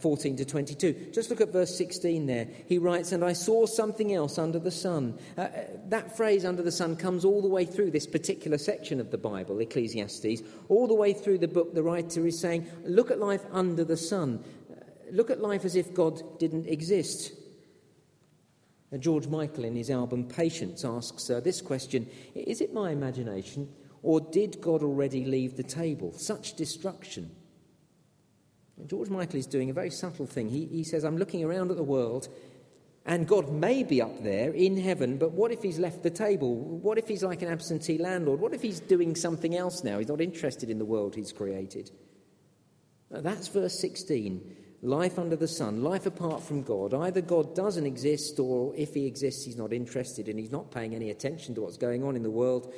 14 0.00 0.36
to 0.36 0.44
22. 0.44 1.10
Just 1.12 1.30
look 1.30 1.40
at 1.40 1.52
verse 1.52 1.76
16 1.76 2.26
there. 2.26 2.46
He 2.66 2.78
writes, 2.78 3.12
And 3.12 3.24
I 3.24 3.32
saw 3.32 3.66
something 3.66 4.14
else 4.14 4.38
under 4.38 4.58
the 4.58 4.70
sun. 4.70 5.18
Uh, 5.36 5.42
uh, 5.42 5.50
that 5.88 6.16
phrase, 6.16 6.44
under 6.44 6.62
the 6.62 6.72
sun, 6.72 6.96
comes 6.96 7.24
all 7.24 7.42
the 7.42 7.48
way 7.48 7.64
through 7.64 7.90
this 7.90 8.06
particular 8.06 8.58
section 8.58 9.00
of 9.00 9.10
the 9.10 9.18
Bible, 9.18 9.58
Ecclesiastes. 9.58 10.42
All 10.68 10.86
the 10.86 10.94
way 10.94 11.12
through 11.12 11.38
the 11.38 11.48
book, 11.48 11.74
the 11.74 11.82
writer 11.82 12.26
is 12.26 12.38
saying, 12.38 12.66
Look 12.84 13.10
at 13.10 13.18
life 13.18 13.44
under 13.52 13.84
the 13.84 13.96
sun. 13.96 14.44
Uh, 14.70 14.74
look 15.12 15.30
at 15.30 15.40
life 15.40 15.64
as 15.64 15.76
if 15.76 15.94
God 15.94 16.38
didn't 16.38 16.66
exist. 16.66 17.32
George 18.98 19.28
Michael, 19.28 19.64
in 19.64 19.76
his 19.76 19.90
album 19.90 20.24
Patience, 20.24 20.84
asks 20.84 21.30
uh, 21.30 21.40
this 21.40 21.60
question 21.60 22.08
Is 22.34 22.60
it 22.60 22.74
my 22.74 22.90
imagination, 22.90 23.68
or 24.02 24.20
did 24.20 24.60
God 24.60 24.82
already 24.82 25.24
leave 25.24 25.56
the 25.56 25.62
table? 25.62 26.12
Such 26.12 26.54
destruction. 26.54 27.30
George 28.86 29.10
Michael 29.10 29.38
is 29.38 29.46
doing 29.46 29.70
a 29.70 29.72
very 29.72 29.90
subtle 29.90 30.26
thing. 30.26 30.48
He, 30.48 30.66
he 30.66 30.84
says, 30.84 31.04
I'm 31.04 31.16
looking 31.16 31.44
around 31.44 31.70
at 31.70 31.76
the 31.76 31.82
world, 31.82 32.28
and 33.06 33.26
God 33.26 33.50
may 33.50 33.82
be 33.82 34.02
up 34.02 34.22
there 34.22 34.52
in 34.52 34.76
heaven, 34.76 35.18
but 35.18 35.32
what 35.32 35.52
if 35.52 35.62
he's 35.62 35.78
left 35.78 36.02
the 36.02 36.10
table? 36.10 36.54
What 36.54 36.98
if 36.98 37.08
he's 37.08 37.22
like 37.22 37.42
an 37.42 37.48
absentee 37.48 37.98
landlord? 37.98 38.40
What 38.40 38.54
if 38.54 38.62
he's 38.62 38.80
doing 38.80 39.14
something 39.14 39.56
else 39.56 39.82
now? 39.82 39.98
He's 39.98 40.08
not 40.08 40.20
interested 40.20 40.70
in 40.70 40.78
the 40.78 40.84
world 40.84 41.14
he's 41.14 41.32
created. 41.32 41.90
That's 43.10 43.48
verse 43.48 43.78
16 43.80 44.56
life 44.82 45.18
under 45.18 45.36
the 45.36 45.48
sun, 45.48 45.82
life 45.82 46.06
apart 46.06 46.42
from 46.42 46.62
God. 46.62 46.94
Either 46.94 47.20
God 47.20 47.54
doesn't 47.54 47.86
exist, 47.86 48.38
or 48.38 48.74
if 48.76 48.94
he 48.94 49.06
exists, 49.06 49.44
he's 49.44 49.56
not 49.56 49.72
interested 49.72 50.28
and 50.28 50.38
he's 50.38 50.50
not 50.50 50.70
paying 50.70 50.94
any 50.94 51.10
attention 51.10 51.54
to 51.54 51.60
what's 51.60 51.76
going 51.76 52.02
on 52.02 52.16
in 52.16 52.22
the 52.22 52.30
world. 52.30 52.72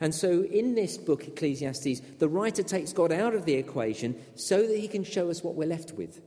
And 0.00 0.14
so, 0.14 0.44
in 0.44 0.74
this 0.74 0.96
book, 0.96 1.26
Ecclesiastes, 1.26 2.00
the 2.18 2.28
writer 2.28 2.62
takes 2.62 2.92
God 2.92 3.10
out 3.10 3.34
of 3.34 3.44
the 3.44 3.54
equation 3.54 4.16
so 4.36 4.66
that 4.66 4.78
he 4.78 4.86
can 4.86 5.02
show 5.02 5.28
us 5.28 5.42
what 5.42 5.56
we're 5.56 5.68
left 5.68 5.92
with. 5.92 6.20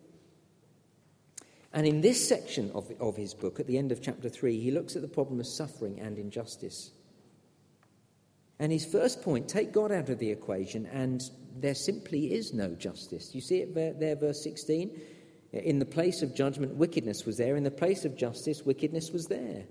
And 1.74 1.88
in 1.88 2.02
this 2.02 2.28
section 2.28 2.70
of, 2.72 2.92
of 3.00 3.16
his 3.16 3.34
book, 3.34 3.60
at 3.60 3.68
the 3.68 3.78
end 3.78 3.94
of 3.94 4.02
chapter 4.02 4.28
3, 4.28 4.60
he 4.60 4.72
looks 4.72 4.96
at 4.96 5.02
the 5.02 5.08
problem 5.08 5.40
of 5.40 5.48
suffering 5.48 6.00
and 6.02 6.18
injustice. 6.18 6.92
And 8.60 8.72
his 8.72 8.86
first 8.86 9.22
point 9.22 9.48
take 9.48 9.72
God 9.72 9.92
out 9.92 10.10
of 10.10 10.20
the 10.20 10.30
equation, 10.30 10.86
and 10.88 11.22
there 11.58 11.74
simply 11.74 12.34
is 12.34 12.54
no 12.54 12.76
justice. 12.76 13.34
You 13.34 13.42
see 13.42 13.62
it 13.62 13.74
there, 13.74 13.94
there 13.94 14.16
verse 14.16 14.44
16? 14.44 15.00
In 15.54 15.80
the 15.80 15.86
place 15.86 16.22
of 16.22 16.36
judgment, 16.36 16.76
wickedness 16.76 17.26
was 17.26 17.38
there. 17.38 17.56
In 17.56 17.64
the 17.64 17.72
place 17.72 18.06
of 18.06 18.18
justice, 18.18 18.64
wickedness 18.64 19.12
was 19.12 19.28
there. 19.28 19.64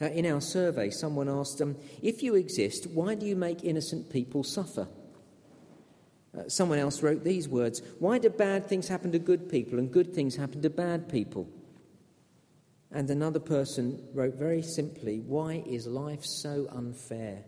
Uh, 0.00 0.06
in 0.06 0.26
our 0.26 0.40
survey, 0.40 0.90
someone 0.90 1.28
asked, 1.28 1.60
um, 1.60 1.76
If 2.02 2.22
you 2.22 2.36
exist, 2.36 2.86
why 2.86 3.14
do 3.14 3.26
you 3.26 3.34
make 3.34 3.64
innocent 3.64 4.10
people 4.10 4.44
suffer? 4.44 4.86
Uh, 6.36 6.48
someone 6.48 6.78
else 6.78 7.02
wrote 7.02 7.24
these 7.24 7.48
words 7.48 7.82
Why 7.98 8.18
do 8.18 8.30
bad 8.30 8.68
things 8.68 8.86
happen 8.88 9.10
to 9.12 9.18
good 9.18 9.48
people 9.48 9.78
and 9.78 9.90
good 9.90 10.14
things 10.14 10.36
happen 10.36 10.62
to 10.62 10.70
bad 10.70 11.08
people? 11.08 11.48
And 12.90 13.10
another 13.10 13.40
person 13.40 14.02
wrote 14.14 14.34
very 14.34 14.62
simply, 14.62 15.20
Why 15.20 15.64
is 15.66 15.86
life 15.86 16.24
so 16.24 16.68
unfair? 16.70 17.44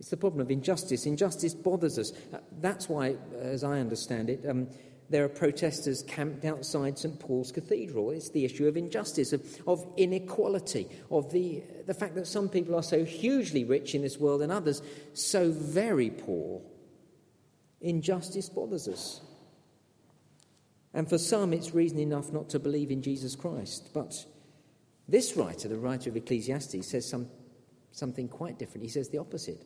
It's 0.00 0.10
the 0.10 0.16
problem 0.16 0.40
of 0.40 0.50
injustice. 0.50 1.06
Injustice 1.06 1.54
bothers 1.54 1.96
us. 1.96 2.12
Uh, 2.32 2.38
that's 2.60 2.88
why, 2.88 3.14
as 3.38 3.62
I 3.62 3.78
understand 3.78 4.30
it, 4.30 4.44
um, 4.48 4.66
there 5.12 5.24
are 5.24 5.28
protesters 5.28 6.02
camped 6.02 6.44
outside 6.44 6.98
St 6.98 7.20
Paul's 7.20 7.52
Cathedral. 7.52 8.10
It's 8.10 8.30
the 8.30 8.44
issue 8.44 8.66
of 8.66 8.76
injustice, 8.76 9.32
of, 9.32 9.44
of, 9.66 9.86
inequality, 9.96 10.88
of 11.10 11.30
the, 11.30 11.62
the 11.86 11.94
fact 11.94 12.14
that 12.14 12.26
some 12.26 12.48
people 12.48 12.74
are 12.74 12.82
so 12.82 13.04
hugely 13.04 13.64
rich 13.64 13.94
in 13.94 14.02
this 14.02 14.18
world 14.18 14.40
and 14.40 14.50
others 14.50 14.82
so 15.12 15.50
very 15.52 16.08
poor. 16.08 16.62
Injustice 17.82 18.48
bothers 18.48 18.88
us. 18.88 19.20
And 20.94 21.08
for 21.08 21.18
some, 21.18 21.52
it's 21.52 21.74
reason 21.74 21.98
enough 21.98 22.32
not 22.32 22.48
to 22.50 22.58
believe 22.58 22.90
in 22.90 23.02
Jesus 23.02 23.36
Christ. 23.36 23.90
But 23.92 24.24
this 25.08 25.36
writer, 25.36 25.68
the 25.68 25.78
writer 25.78 26.08
of 26.08 26.16
Ecclesiastes, 26.16 26.86
says 26.86 27.08
some, 27.08 27.28
something 27.92 28.28
quite 28.28 28.58
different. 28.58 28.84
He 28.84 28.90
says 28.90 29.10
the 29.10 29.18
opposite. 29.18 29.62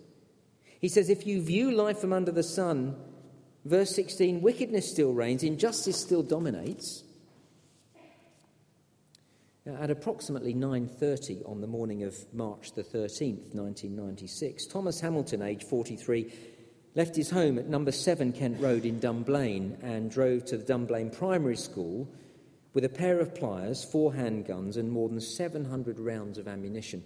He 0.81 0.89
says, 0.89 1.09
if 1.09 1.27
you 1.27 1.41
view 1.41 1.71
life 1.71 1.99
from 1.99 2.13
under 2.13 2.33
the 2.33 2.43
sun, 2.43 2.97
verse 3.67 3.95
16, 3.95 4.41
wickedness 4.41 4.91
still 4.91 5.13
reigns, 5.13 5.43
injustice 5.43 5.97
still 5.97 6.23
dominates. 6.23 7.03
At 9.67 9.91
approximately 9.91 10.55
9:30 10.55 11.43
on 11.45 11.61
the 11.61 11.67
morning 11.67 12.05
of 12.05 12.15
March 12.33 12.73
the 12.73 12.85
13th, 12.85 13.53
1996, 13.53 14.67
Thomas 14.67 15.01
Hamilton, 15.01 15.43
aged 15.43 15.65
43, 15.65 16.33
left 16.95 17.17
his 17.17 17.31
home 17.31 17.59
at 17.59 17.69
number 17.69 17.91
7 17.91 18.33
Kent 18.33 18.61
Road 18.61 18.85
in 18.85 19.01
Dunblane 19.01 19.77
and 19.83 20.11
drove 20.11 20.45
to 20.47 20.57
the 20.57 20.65
Dunblane 20.65 21.11
Primary 21.11 21.57
School 21.57 22.09
with 22.75 22.85
a 22.85 22.89
pair 22.89 23.19
of 23.19 23.35
pliers, 23.35 23.83
four 23.83 24.13
handguns, 24.13 24.77
and 24.77 24.93
more 24.93 25.09
than 25.09 25.21
700 25.21 25.99
rounds 25.99 26.39
of 26.39 26.47
ammunition. 26.47 27.03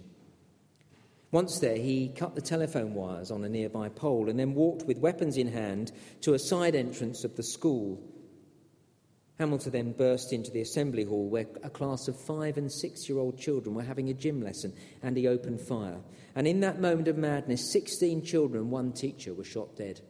Once 1.31 1.59
there, 1.59 1.77
he 1.77 2.09
cut 2.09 2.35
the 2.35 2.41
telephone 2.41 2.93
wires 2.93 3.31
on 3.31 3.43
a 3.43 3.49
nearby 3.49 3.87
pole 3.87 4.29
and 4.29 4.37
then 4.37 4.53
walked 4.53 4.83
with 4.83 4.97
weapons 4.97 5.37
in 5.37 5.47
hand 5.47 5.91
to 6.19 6.33
a 6.33 6.39
side 6.39 6.75
entrance 6.75 7.23
of 7.23 7.35
the 7.37 7.43
school. 7.43 8.01
Hamilton 9.39 9.71
then 9.71 9.91
burst 9.93 10.33
into 10.33 10.51
the 10.51 10.61
assembly 10.61 11.03
hall 11.03 11.29
where 11.29 11.47
a 11.63 11.69
class 11.69 12.07
of 12.07 12.19
five 12.27 12.57
and 12.57 12.71
six 12.71 13.07
year 13.07 13.17
old 13.17 13.39
children 13.39 13.73
were 13.73 13.81
having 13.81 14.09
a 14.09 14.13
gym 14.13 14.41
lesson 14.41 14.73
and 15.01 15.15
he 15.15 15.27
opened 15.27 15.61
fire. 15.61 16.01
And 16.35 16.45
in 16.45 16.59
that 16.59 16.81
moment 16.81 17.07
of 17.07 17.17
madness, 17.17 17.71
16 17.71 18.23
children 18.23 18.63
and 18.63 18.71
one 18.71 18.91
teacher 18.91 19.33
were 19.33 19.43
shot 19.43 19.75
dead. 19.77 20.01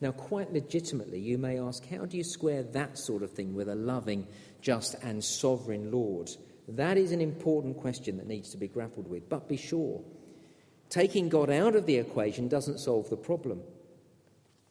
Now, 0.00 0.12
quite 0.12 0.52
legitimately, 0.52 1.20
you 1.20 1.38
may 1.38 1.58
ask, 1.58 1.86
how 1.86 2.06
do 2.06 2.16
you 2.16 2.24
square 2.24 2.62
that 2.62 2.98
sort 2.98 3.22
of 3.22 3.32
thing 3.32 3.54
with 3.54 3.68
a 3.68 3.74
loving, 3.74 4.26
just, 4.62 4.96
and 5.02 5.22
sovereign 5.22 5.90
Lord? 5.90 6.30
That 6.76 6.96
is 6.96 7.12
an 7.12 7.20
important 7.20 7.76
question 7.76 8.16
that 8.18 8.26
needs 8.26 8.50
to 8.50 8.56
be 8.56 8.68
grappled 8.68 9.08
with. 9.08 9.28
But 9.28 9.48
be 9.48 9.56
sure, 9.56 10.02
taking 10.88 11.28
God 11.28 11.50
out 11.50 11.74
of 11.74 11.86
the 11.86 11.96
equation 11.96 12.48
doesn't 12.48 12.78
solve 12.78 13.10
the 13.10 13.16
problem. 13.16 13.60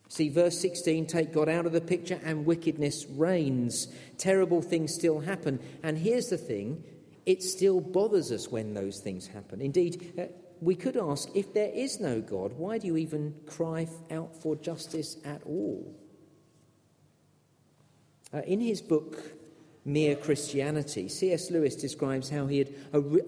See, 0.10 0.30
verse 0.30 0.60
16 0.60 1.06
take 1.06 1.32
God 1.32 1.50
out 1.50 1.66
of 1.66 1.72
the 1.72 1.82
picture 1.82 2.20
and 2.24 2.46
wickedness 2.46 3.06
reigns. 3.10 3.88
Terrible 4.18 4.62
things 4.62 4.94
still 4.94 5.20
happen. 5.20 5.60
And 5.84 5.98
here's 5.98 6.30
the 6.30 6.38
thing 6.38 6.84
it 7.26 7.44
still 7.44 7.80
bothers 7.80 8.32
us 8.32 8.50
when 8.50 8.74
those 8.74 9.00
things 9.02 9.28
happen. 9.28 9.62
Indeed, 9.62 10.14
uh, 10.18 10.24
we 10.62 10.76
could 10.76 10.98
ask 10.98 11.30
if 11.36 11.54
there 11.54 11.72
is 11.74 12.00
no 12.00 12.22
God, 12.22 12.54
why 12.54 12.80
do 12.80 12.88
you 12.88 12.98
even 12.98 13.36
cry 13.46 13.88
out 14.10 14.36
for 14.36 14.56
justice 14.56 15.18
at 15.24 15.44
all? 15.44 15.96
Uh, 18.34 18.40
in 18.40 18.60
his 18.60 18.82
book, 18.82 19.39
mere 19.86 20.16
Christianity. 20.16 21.08
C.S. 21.08 21.52
Lewis 21.52 21.76
describes 21.76 22.30
how 22.30 22.48
he 22.48 22.60
had 22.60 22.74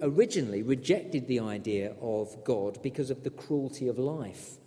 originally 0.02 0.62
rejected 0.62 1.26
the 1.26 1.40
idea 1.40 1.94
of 2.00 2.44
God 2.44 2.82
because 2.82 3.10
of 3.10 3.24
the 3.24 3.30
cruelty 3.30 3.88
of 3.88 3.98
life. 3.98 4.58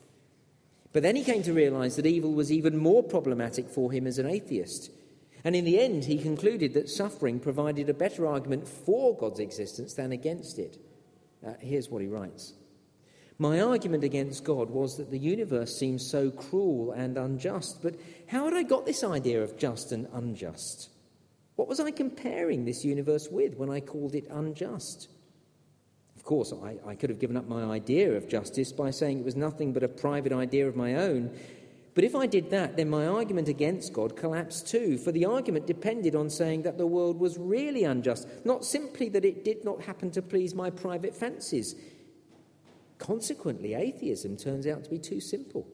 But 0.93 1.03
then 1.03 1.15
he 1.15 1.23
came 1.23 1.43
to 1.43 1.53
realize 1.53 1.97
that 1.97 2.05
evil 2.05 2.33
was 2.33 2.51
even 2.51 2.77
more 2.77 3.03
problematic 3.03 3.69
for 3.69 3.91
him 3.91 4.07
as 4.07 4.17
an 4.17 4.27
atheist. 4.27 4.89
And 5.43 5.55
in 5.55 5.65
the 5.65 5.79
end, 5.79 6.05
he 6.05 6.17
concluded 6.17 6.73
that 6.73 6.89
suffering 6.89 7.39
provided 7.39 7.89
a 7.89 7.93
better 7.93 8.25
argument 8.25 8.67
for 8.67 9.15
God's 9.15 9.39
existence 9.39 9.93
than 9.93 10.11
against 10.11 10.57
it. 10.57 10.77
Uh, 11.45 11.53
here's 11.59 11.89
what 11.89 12.01
he 12.01 12.07
writes 12.07 12.53
My 13.37 13.61
argument 13.61 14.03
against 14.03 14.43
God 14.43 14.69
was 14.69 14.97
that 14.97 15.11
the 15.11 15.19
universe 15.19 15.77
seems 15.77 16.09
so 16.09 16.31
cruel 16.31 16.93
and 16.93 17.17
unjust, 17.17 17.83
but 17.83 17.95
how 18.27 18.45
had 18.45 18.53
I 18.53 18.63
got 18.63 18.85
this 18.85 19.03
idea 19.03 19.43
of 19.43 19.57
just 19.57 19.91
and 19.91 20.07
unjust? 20.13 20.89
What 21.55 21.67
was 21.67 21.79
I 21.79 21.91
comparing 21.91 22.65
this 22.65 22.83
universe 22.83 23.29
with 23.29 23.55
when 23.55 23.69
I 23.69 23.79
called 23.79 24.15
it 24.15 24.27
unjust? 24.29 25.09
Of 26.15 26.23
course, 26.23 26.51
I, 26.51 26.77
I, 26.85 26.95
could 26.95 27.09
have 27.09 27.19
given 27.19 27.37
up 27.37 27.47
my 27.47 27.63
idea 27.63 28.11
of 28.13 28.27
justice 28.27 28.71
by 28.71 28.91
saying 28.91 29.19
it 29.19 29.25
was 29.25 29.35
nothing 29.35 29.73
but 29.73 29.83
a 29.83 29.87
private 29.87 30.33
idea 30.33 30.67
of 30.67 30.75
my 30.75 30.95
own. 30.95 31.37
But 31.93 32.03
if 32.03 32.13
I 32.13 32.25
did 32.25 32.49
that, 32.49 32.75
then 32.75 32.89
my 32.89 33.07
argument 33.07 33.47
against 33.47 33.93
God 33.93 34.17
collapsed 34.17 34.67
too, 34.67 34.97
for 34.97 35.13
the 35.13 35.25
argument 35.25 35.65
depended 35.65 36.13
on 36.13 36.29
saying 36.29 36.63
that 36.63 36.77
the 36.77 36.85
world 36.85 37.19
was 37.19 37.37
really 37.37 37.85
unjust, 37.85 38.27
not 38.43 38.65
simply 38.65 39.07
that 39.09 39.23
it 39.23 39.45
did 39.45 39.63
not 39.63 39.81
happen 39.81 40.11
to 40.11 40.21
please 40.21 40.53
my 40.53 40.69
private 40.69 41.15
fancies. 41.15 41.75
Consequently, 42.97 43.75
atheism 43.75 44.35
turns 44.35 44.67
out 44.67 44.83
to 44.83 44.89
be 44.89 44.99
too 44.99 45.21
simple. 45.21 45.67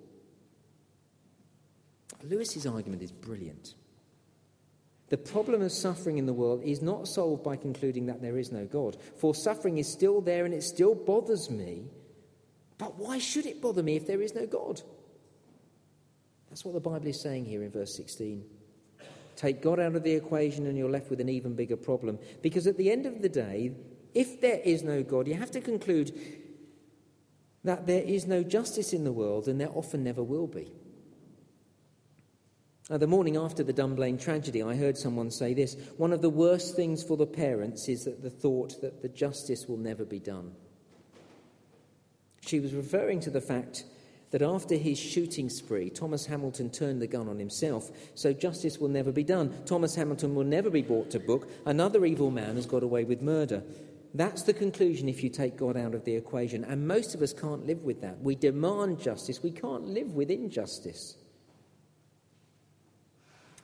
Lewis's 2.24 2.68
argument 2.68 3.02
is 3.02 3.12
brilliant. 3.12 3.74
The 5.12 5.18
problem 5.18 5.62
of 5.62 5.74
suffering 5.74 6.18
in 6.18 6.26
the 6.26 6.32
world 6.32 6.64
is 6.64 6.82
not 6.82 7.06
solved 7.06 7.44
by 7.44 7.58
concluding 7.58 8.06
that 8.06 8.22
there 8.22 8.38
is 8.38 8.50
no 8.50 8.66
God, 8.66 8.96
for 9.18 9.36
suffering 9.36 9.78
is 9.78 9.92
still 9.92 10.22
there 10.22 10.46
and 10.46 10.54
it 10.54 10.64
still 10.64 10.96
bothers 10.96 11.50
me. 11.50 11.90
But 12.78 12.98
why 12.98 13.20
should 13.20 13.46
it 13.46 13.62
bother 13.62 13.84
me 13.84 13.98
if 13.98 14.08
there 14.08 14.22
is 14.22 14.34
no 14.34 14.48
God? 14.48 14.82
That's 16.50 16.64
what 16.64 16.76
the 16.76 16.80
Bible 16.80 17.08
is 17.08 17.20
saying 17.20 17.44
here 17.44 17.62
in 17.62 17.72
verse 17.72 17.94
16. 17.94 18.42
Take 19.36 19.62
God 19.62 19.82
out 19.82 19.98
of 19.98 20.04
the 20.04 20.14
equation 20.14 20.66
and 20.66 20.78
you're 20.78 20.90
left 20.90 21.10
with 21.10 21.20
an 21.20 21.28
even 21.28 21.56
bigger 21.56 21.76
problem. 21.76 22.18
Because 22.42 22.66
at 22.66 22.78
the 22.78 22.90
end 22.90 23.06
of 23.06 23.22
the 23.22 23.28
day, 23.28 23.74
if 24.14 24.40
there 24.40 24.62
is 24.64 24.82
no 24.82 25.04
God, 25.04 25.28
you 25.28 25.34
have 25.34 25.52
to 25.52 25.60
conclude 25.60 26.18
that 27.66 27.86
there 27.86 28.04
is 28.04 28.28
no 28.28 28.44
justice 28.44 28.94
in 28.94 29.04
the 29.04 29.12
world 29.12 29.50
and 29.50 29.60
there 29.60 29.72
often 29.74 30.06
never 30.06 30.24
will 30.24 30.48
be. 30.48 30.72
Now, 32.92 32.98
the 32.98 33.08
morning 33.08 33.38
after 33.38 33.64
the 33.64 33.72
Dunblane 33.72 34.18
tragedy, 34.18 34.62
I 34.62 34.76
heard 34.76 34.98
someone 34.98 35.32
say 35.32 35.54
this 35.54 35.78
one 35.96 36.12
of 36.12 36.22
the 36.22 36.30
worst 36.30 36.76
things 36.76 37.02
for 37.02 37.16
the 37.16 37.26
parents 37.26 37.88
is 37.88 38.04
that 38.04 38.22
the 38.22 38.30
thought 38.30 38.82
that 38.82 39.02
the 39.02 39.08
justice 39.08 39.66
will 39.66 39.78
never 39.78 40.04
be 40.04 40.20
done. 40.20 40.52
She 42.42 42.60
was 42.60 42.74
referring 42.74 43.22
to 43.22 43.30
the 43.30 43.40
fact 43.40 43.86
that 44.32 44.42
after 44.42 44.76
his 44.76 45.00
shooting 45.00 45.50
spree, 45.50 45.90
Thomas 45.90 46.26
Hamilton 46.26 46.70
turned 46.70 47.02
the 47.02 47.08
gun 47.08 47.30
on 47.30 47.40
himself, 47.40 47.90
so 48.14 48.34
justice 48.34 48.78
will 48.78 48.90
never 48.90 49.14
be 49.14 49.24
done. 49.24 49.56
Thomas 49.66 49.96
Hamilton 49.96 50.36
will 50.36 50.44
never 50.44 50.70
be 50.70 50.82
brought 50.82 51.10
to 51.12 51.20
book. 51.22 51.50
Another 51.66 52.04
evil 52.04 52.30
man 52.30 52.58
has 52.58 52.66
got 52.66 52.84
away 52.84 53.06
with 53.06 53.22
murder. 53.22 53.64
That's 54.16 54.44
the 54.44 54.54
conclusion 54.54 55.08
if 55.08 55.24
you 55.24 55.30
take 55.30 55.56
God 55.56 55.78
out 55.78 55.96
of 55.96 56.04
the 56.04 56.16
equation. 56.16 56.66
And 56.66 56.86
most 56.86 57.16
of 57.16 57.22
us 57.22 57.32
can't 57.32 57.66
live 57.66 57.84
with 57.84 58.02
that. 58.02 58.20
We 58.22 58.36
demand 58.36 59.00
justice, 59.00 59.42
we 59.42 59.52
can't 59.52 59.88
live 59.88 60.14
with 60.14 60.30
injustice. 60.30 61.16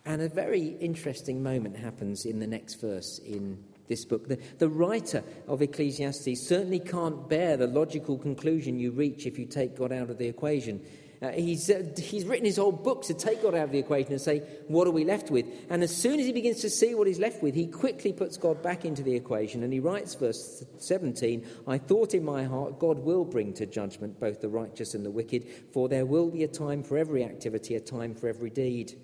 And 0.07 0.21
a 0.21 0.29
very 0.29 0.77
interesting 0.79 1.43
moment 1.43 1.75
happens 1.75 2.25
in 2.25 2.39
the 2.39 2.47
next 2.47 2.75
verse 2.75 3.19
in 3.19 3.61
this 3.89 4.05
book. 4.05 4.29
The, 4.29 4.39
the, 4.57 4.69
writer 4.69 5.21
of 5.49 5.61
Ecclesiastes 5.61 6.47
certainly 6.47 6.79
can't 6.79 7.27
bear 7.27 7.57
the 7.57 7.67
logical 7.67 8.17
conclusion 8.17 8.79
you 8.79 8.91
reach 8.91 9.25
if 9.25 9.37
you 9.37 9.45
take 9.45 9.75
God 9.75 9.91
out 9.91 10.09
of 10.09 10.17
the 10.17 10.25
equation. 10.25 10.81
Uh, 11.21 11.31
he's, 11.31 11.69
uh, 11.69 11.83
he's 11.97 12.23
written 12.23 12.45
his 12.45 12.55
whole 12.55 12.71
book 12.71 13.03
to 13.03 13.13
take 13.13 13.41
God 13.41 13.53
out 13.53 13.65
of 13.65 13.71
the 13.71 13.79
equation 13.79 14.13
and 14.13 14.21
say, 14.21 14.43
What 14.69 14.87
are 14.87 14.91
we 14.91 15.03
left 15.03 15.29
with? 15.29 15.45
And 15.69 15.83
as 15.83 15.93
soon 15.93 16.21
as 16.21 16.25
he 16.25 16.31
begins 16.31 16.61
to 16.61 16.69
see 16.69 16.95
what 16.95 17.07
he's 17.07 17.19
left 17.19 17.43
with, 17.43 17.53
he 17.53 17.67
quickly 17.67 18.13
puts 18.13 18.37
God 18.37 18.63
back 18.63 18.85
into 18.85 19.03
the 19.03 19.13
equation 19.13 19.61
and 19.61 19.73
he 19.73 19.81
writes, 19.81 20.15
verse 20.15 20.63
17, 20.77 21.45
I 21.67 21.79
thought 21.79 22.13
in 22.13 22.23
my 22.23 22.45
heart, 22.45 22.79
God 22.79 22.99
will 22.99 23.25
bring 23.25 23.53
to 23.55 23.65
judgment 23.65 24.21
both 24.21 24.39
the 24.39 24.47
righteous 24.47 24.93
and 24.93 25.05
the 25.05 25.11
wicked, 25.11 25.47
for 25.73 25.89
there 25.89 26.05
will 26.05 26.29
be 26.29 26.45
a 26.45 26.47
time 26.47 26.81
for 26.81 26.97
every 26.97 27.25
activity, 27.25 27.75
a 27.75 27.81
time 27.81 28.15
for 28.15 28.29
every 28.29 28.49
deed. 28.49 28.97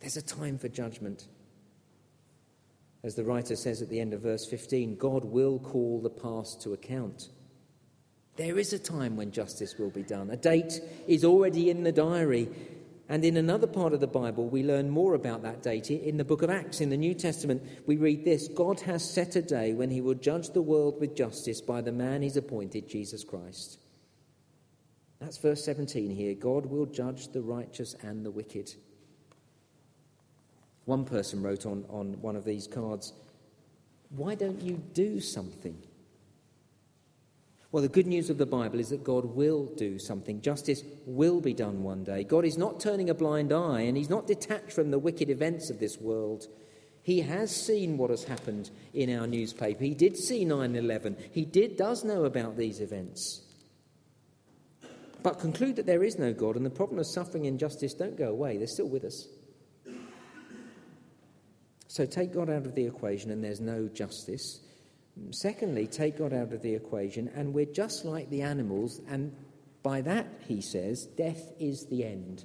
There's 0.00 0.16
a 0.16 0.22
time 0.22 0.58
for 0.58 0.68
judgment. 0.68 1.26
As 3.02 3.14
the 3.14 3.24
writer 3.24 3.56
says 3.56 3.82
at 3.82 3.88
the 3.88 4.00
end 4.00 4.12
of 4.12 4.22
verse 4.22 4.46
15, 4.46 4.96
God 4.96 5.24
will 5.24 5.58
call 5.58 6.00
the 6.00 6.10
past 6.10 6.62
to 6.62 6.72
account. 6.72 7.28
There 8.36 8.58
is 8.58 8.72
a 8.72 8.78
time 8.78 9.16
when 9.16 9.30
justice 9.30 9.78
will 9.78 9.90
be 9.90 10.02
done. 10.02 10.30
A 10.30 10.36
date 10.36 10.80
is 11.06 11.24
already 11.24 11.70
in 11.70 11.84
the 11.84 11.92
diary. 11.92 12.48
And 13.08 13.24
in 13.24 13.36
another 13.36 13.68
part 13.68 13.92
of 13.92 14.00
the 14.00 14.08
Bible, 14.08 14.48
we 14.48 14.64
learn 14.64 14.90
more 14.90 15.14
about 15.14 15.42
that 15.42 15.62
date. 15.62 15.90
In 15.90 16.16
the 16.16 16.24
book 16.24 16.42
of 16.42 16.50
Acts, 16.50 16.80
in 16.80 16.90
the 16.90 16.96
New 16.96 17.14
Testament, 17.14 17.62
we 17.86 17.96
read 17.96 18.24
this 18.24 18.48
God 18.48 18.80
has 18.80 19.08
set 19.08 19.36
a 19.36 19.42
day 19.42 19.72
when 19.72 19.90
he 19.90 20.00
will 20.00 20.14
judge 20.14 20.50
the 20.50 20.62
world 20.62 21.00
with 21.00 21.14
justice 21.14 21.60
by 21.60 21.80
the 21.80 21.92
man 21.92 22.22
he's 22.22 22.36
appointed, 22.36 22.88
Jesus 22.88 23.22
Christ. 23.22 23.78
That's 25.20 25.38
verse 25.38 25.64
17 25.64 26.10
here. 26.10 26.34
God 26.34 26.66
will 26.66 26.86
judge 26.86 27.28
the 27.28 27.42
righteous 27.42 27.94
and 28.02 28.26
the 28.26 28.30
wicked. 28.30 28.74
One 30.86 31.04
person 31.04 31.42
wrote 31.42 31.66
on, 31.66 31.84
on 31.90 32.20
one 32.22 32.36
of 32.36 32.44
these 32.44 32.66
cards, 32.66 33.12
Why 34.10 34.34
don't 34.34 34.62
you 34.62 34.80
do 34.94 35.20
something? 35.20 35.76
Well, 37.72 37.82
the 37.82 37.88
good 37.88 38.06
news 38.06 38.30
of 38.30 38.38
the 38.38 38.46
Bible 38.46 38.80
is 38.80 38.88
that 38.88 39.04
God 39.04 39.24
will 39.24 39.66
do 39.66 39.98
something. 39.98 40.40
Justice 40.40 40.82
will 41.04 41.40
be 41.40 41.52
done 41.52 41.82
one 41.82 42.04
day. 42.04 42.24
God 42.24 42.44
is 42.44 42.56
not 42.56 42.80
turning 42.80 43.10
a 43.10 43.14
blind 43.14 43.52
eye 43.52 43.82
and 43.82 43.96
He's 43.96 44.08
not 44.08 44.26
detached 44.26 44.72
from 44.72 44.90
the 44.90 44.98
wicked 44.98 45.28
events 45.28 45.68
of 45.68 45.80
this 45.80 45.98
world. 45.98 46.46
He 47.02 47.20
has 47.20 47.54
seen 47.54 47.98
what 47.98 48.10
has 48.10 48.24
happened 48.24 48.70
in 48.94 49.14
our 49.16 49.26
newspaper. 49.26 49.84
He 49.84 49.94
did 49.94 50.16
see 50.16 50.44
9 50.44 50.74
11. 50.74 51.16
He 51.32 51.44
did, 51.44 51.76
does 51.76 52.04
know 52.04 52.24
about 52.24 52.56
these 52.56 52.80
events. 52.80 53.42
But 55.22 55.40
conclude 55.40 55.76
that 55.76 55.86
there 55.86 56.04
is 56.04 56.18
no 56.18 56.32
God 56.32 56.56
and 56.56 56.64
the 56.64 56.70
problem 56.70 57.00
of 57.00 57.06
suffering 57.06 57.46
and 57.46 57.54
injustice 57.54 57.94
don't 57.94 58.16
go 58.16 58.30
away. 58.30 58.56
They're 58.56 58.68
still 58.68 58.88
with 58.88 59.04
us. 59.04 59.26
So 61.96 62.04
take 62.04 62.34
God 62.34 62.50
out 62.50 62.66
of 62.66 62.74
the 62.74 62.84
equation 62.84 63.30
and 63.30 63.42
there's 63.42 63.62
no 63.62 63.88
justice. 63.88 64.60
Secondly, 65.30 65.86
take 65.86 66.18
God 66.18 66.34
out 66.34 66.52
of 66.52 66.60
the 66.60 66.74
equation, 66.74 67.28
and 67.34 67.54
we're 67.54 67.64
just 67.64 68.04
like 68.04 68.28
the 68.28 68.42
animals, 68.42 69.00
and 69.08 69.34
by 69.82 70.02
that, 70.02 70.26
he 70.46 70.60
says, 70.60 71.08
death 71.16 71.40
is 71.58 71.86
the 71.88 72.04
end. 72.04 72.44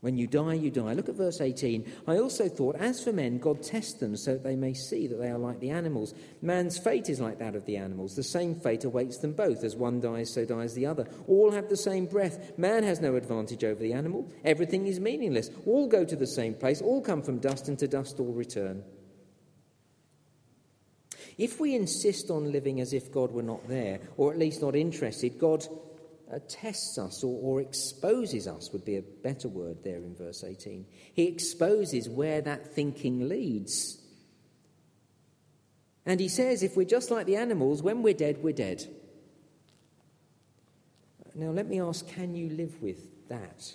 When 0.00 0.16
you 0.16 0.28
die, 0.28 0.54
you 0.54 0.70
die. 0.70 0.92
Look 0.92 1.08
at 1.08 1.16
verse 1.16 1.40
18. 1.40 1.92
I 2.06 2.18
also 2.18 2.48
thought, 2.48 2.76
as 2.76 3.02
for 3.02 3.12
men, 3.12 3.38
God 3.38 3.64
tests 3.64 3.94
them 3.94 4.16
so 4.16 4.34
that 4.34 4.44
they 4.44 4.54
may 4.54 4.72
see 4.72 5.08
that 5.08 5.16
they 5.16 5.28
are 5.28 5.38
like 5.38 5.58
the 5.58 5.70
animals. 5.70 6.14
Man's 6.40 6.78
fate 6.78 7.08
is 7.08 7.20
like 7.20 7.40
that 7.40 7.56
of 7.56 7.66
the 7.66 7.76
animals. 7.76 8.14
The 8.14 8.22
same 8.22 8.54
fate 8.60 8.84
awaits 8.84 9.18
them 9.18 9.32
both. 9.32 9.64
As 9.64 9.74
one 9.74 10.00
dies, 10.00 10.32
so 10.32 10.44
dies 10.44 10.74
the 10.74 10.86
other. 10.86 11.08
All 11.26 11.50
have 11.50 11.68
the 11.68 11.76
same 11.76 12.06
breath. 12.06 12.56
Man 12.56 12.84
has 12.84 13.00
no 13.00 13.16
advantage 13.16 13.64
over 13.64 13.80
the 13.80 13.92
animal. 13.92 14.30
Everything 14.44 14.86
is 14.86 15.00
meaningless. 15.00 15.50
All 15.66 15.88
go 15.88 16.04
to 16.04 16.16
the 16.16 16.28
same 16.28 16.54
place. 16.54 16.80
All 16.80 17.00
come 17.00 17.22
from 17.22 17.40
dust, 17.40 17.66
and 17.66 17.78
to 17.80 17.88
dust 17.88 18.20
all 18.20 18.32
return. 18.32 18.84
If 21.38 21.58
we 21.58 21.74
insist 21.74 22.30
on 22.30 22.52
living 22.52 22.80
as 22.80 22.92
if 22.92 23.12
God 23.12 23.32
were 23.32 23.42
not 23.42 23.66
there, 23.68 23.98
or 24.16 24.32
at 24.32 24.38
least 24.38 24.62
not 24.62 24.76
interested, 24.76 25.40
God 25.40 25.66
uh, 26.32 26.38
tests 26.48 26.98
us 26.98 27.24
or, 27.24 27.38
or 27.42 27.60
exposes 27.60 28.46
us, 28.46 28.70
would 28.72 28.84
be 28.84 28.96
a 28.96 29.02
better 29.02 29.48
word 29.48 29.82
there 29.82 29.96
in 29.96 30.14
verse 30.14 30.44
18. 30.44 30.84
He 31.14 31.26
exposes 31.26 32.08
where 32.08 32.40
that 32.42 32.74
thinking 32.74 33.28
leads. 33.28 33.98
And 36.04 36.20
he 36.20 36.28
says, 36.28 36.62
if 36.62 36.76
we're 36.76 36.84
just 36.84 37.10
like 37.10 37.26
the 37.26 37.36
animals, 37.36 37.82
when 37.82 38.02
we're 38.02 38.14
dead, 38.14 38.42
we're 38.42 38.52
dead. 38.52 38.84
Now, 41.34 41.50
let 41.50 41.68
me 41.68 41.80
ask 41.80 42.06
can 42.08 42.34
you 42.34 42.50
live 42.50 42.82
with 42.82 43.28
that? 43.28 43.72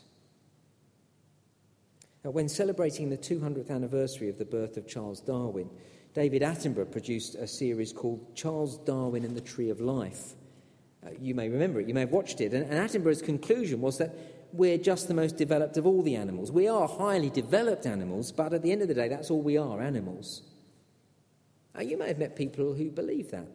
Now, 2.23 2.31
when 2.31 2.49
celebrating 2.49 3.09
the 3.09 3.17
200th 3.17 3.69
anniversary 3.69 4.29
of 4.29 4.37
the 4.37 4.45
birth 4.45 4.77
of 4.77 4.87
Charles 4.87 5.21
Darwin, 5.21 5.69
David 6.13 6.41
Attenborough 6.41 6.91
produced 6.91 7.35
a 7.35 7.47
series 7.47 7.91
called 7.91 8.35
Charles 8.35 8.77
Darwin 8.79 9.25
and 9.25 9.35
the 9.35 9.41
Tree 9.41 9.69
of 9.69 9.81
Life. 9.81 10.33
Uh, 11.05 11.09
you 11.19 11.35
may 11.35 11.49
remember 11.49 11.79
it, 11.79 11.87
you 11.87 11.93
may 11.93 12.01
have 12.01 12.11
watched 12.11 12.41
it. 12.41 12.53
And, 12.53 12.69
and 12.69 12.89
Attenborough's 12.89 13.21
conclusion 13.21 13.81
was 13.81 13.97
that 13.97 14.15
we're 14.53 14.77
just 14.77 15.07
the 15.07 15.13
most 15.13 15.35
developed 15.35 15.77
of 15.77 15.85
all 15.85 16.01
the 16.03 16.15
animals. 16.15 16.51
We 16.51 16.67
are 16.67 16.87
highly 16.87 17.29
developed 17.29 17.85
animals, 17.85 18.31
but 18.31 18.53
at 18.53 18.61
the 18.61 18.71
end 18.71 18.81
of 18.83 18.87
the 18.87 18.93
day, 18.93 19.07
that's 19.07 19.31
all 19.31 19.41
we 19.41 19.57
are 19.57 19.81
animals. 19.81 20.43
Uh, 21.75 21.81
you 21.81 21.97
may 21.97 22.07
have 22.07 22.19
met 22.19 22.35
people 22.35 22.73
who 22.73 22.91
believe 22.91 23.31
that. 23.31 23.47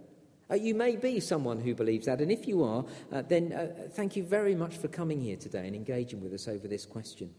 Uh, 0.51 0.55
you 0.55 0.75
may 0.75 0.97
be 0.97 1.21
someone 1.21 1.61
who 1.61 1.75
believes 1.75 2.07
that, 2.07 2.21
and 2.21 2.33
if 2.33 2.49
you 2.49 2.65
are, 2.65 2.85
uh, 3.13 3.23
then 3.23 3.53
uh, 3.53 3.89
thank 3.93 4.17
you 4.17 4.25
very 4.25 4.55
much 4.55 4.77
for 4.77 4.89
coming 4.89 5.21
here 5.21 5.37
today 5.37 5.67
and 5.67 5.77
engaging 5.77 6.21
with 6.21 6.33
us 6.33 6.49
over 6.49 6.67
this 6.67 6.87
question. 6.87 7.31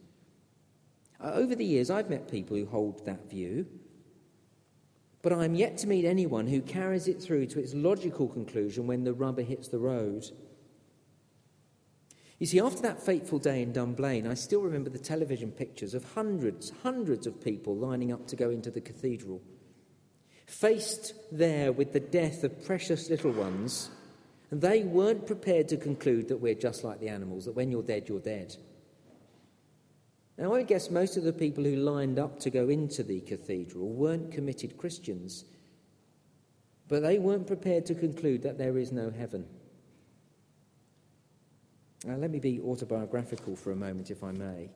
Uh, 1.22 1.32
over 1.34 1.56
the 1.56 1.66
years, 1.66 1.90
I've 1.90 2.10
met 2.10 2.32
people 2.32 2.56
who 2.56 2.66
hold 2.66 3.06
that 3.06 3.30
view, 3.30 3.66
but 5.22 5.34
I 5.34 5.46
am 5.46 5.56
yet 5.56 5.78
to 5.80 5.88
meet 5.88 6.06
anyone 6.06 6.48
who 6.48 6.62
carries 6.62 7.08
it 7.08 7.22
through 7.22 7.48
to 7.48 7.60
its 7.60 7.74
logical 7.74 8.28
conclusion 8.28 8.88
when 8.88 9.04
the 9.04 9.14
rubber 9.14 9.42
hits 9.42 9.68
the 9.68 9.80
road. 9.80 10.26
You 12.40 12.46
see, 12.46 12.62
after 12.62 12.82
that 12.84 13.04
fateful 13.04 13.38
day 13.38 13.62
in 13.62 13.74
Dunblane, 13.74 14.26
I 14.26 14.34
still 14.34 14.62
remember 14.62 14.90
the 14.90 14.98
television 14.98 15.52
pictures 15.52 15.94
of 15.94 16.14
hundreds, 16.14 16.72
hundreds 16.84 17.28
of 17.28 17.44
people 17.44 17.76
lining 17.76 18.14
up 18.14 18.28
to 18.28 18.38
go 18.38 18.50
into 18.50 18.72
the 18.72 18.80
cathedral. 18.80 19.42
Faced 20.46 21.14
there 21.34 21.74
with 21.74 21.92
the 21.92 22.00
death 22.00 22.46
of 22.46 22.66
precious 22.66 23.10
little 23.10 23.32
ones, 23.32 23.92
and 24.52 24.62
they 24.62 24.84
weren't 24.84 25.28
prepared 25.28 25.68
to 25.68 25.78
conclude 25.78 26.30
that 26.30 26.38
we're 26.38 26.56
just 26.56 26.86
like 26.86 27.02
the 27.02 27.10
animals, 27.10 27.44
that 27.44 27.56
when 27.56 27.72
you're 27.72 27.84
dead, 27.84 28.08
you're 28.08 28.20
dead. 28.22 28.56
Now, 30.40 30.54
I 30.54 30.64
guess 30.64 30.90
most 30.90 31.18
of 31.18 31.26
the 31.26 31.34
people 31.34 31.66
who 31.66 31.76
lined 31.76 32.18
up 32.18 32.40
to 32.40 32.50
go 32.50 32.70
into 32.70 33.04
the 33.04 33.20
cathedral 33.20 33.90
weren't 33.90 34.32
committed 34.32 34.78
Christians, 34.78 35.44
but 36.88 37.02
they 37.02 37.20
weren't 37.20 37.46
prepared 37.46 37.86
to 37.88 37.94
conclude 37.94 38.44
that 38.44 38.58
there 38.58 38.78
is 38.78 38.94
no 38.94 39.12
heaven. 39.12 39.46
Now, 42.06 42.16
let 42.16 42.32
me 42.32 42.40
be 42.40 42.62
autobiographical 42.62 43.58
for 43.58 43.74
a 43.74 43.76
moment, 43.76 44.12
if 44.12 44.24
I 44.24 44.32
may. 44.32 44.70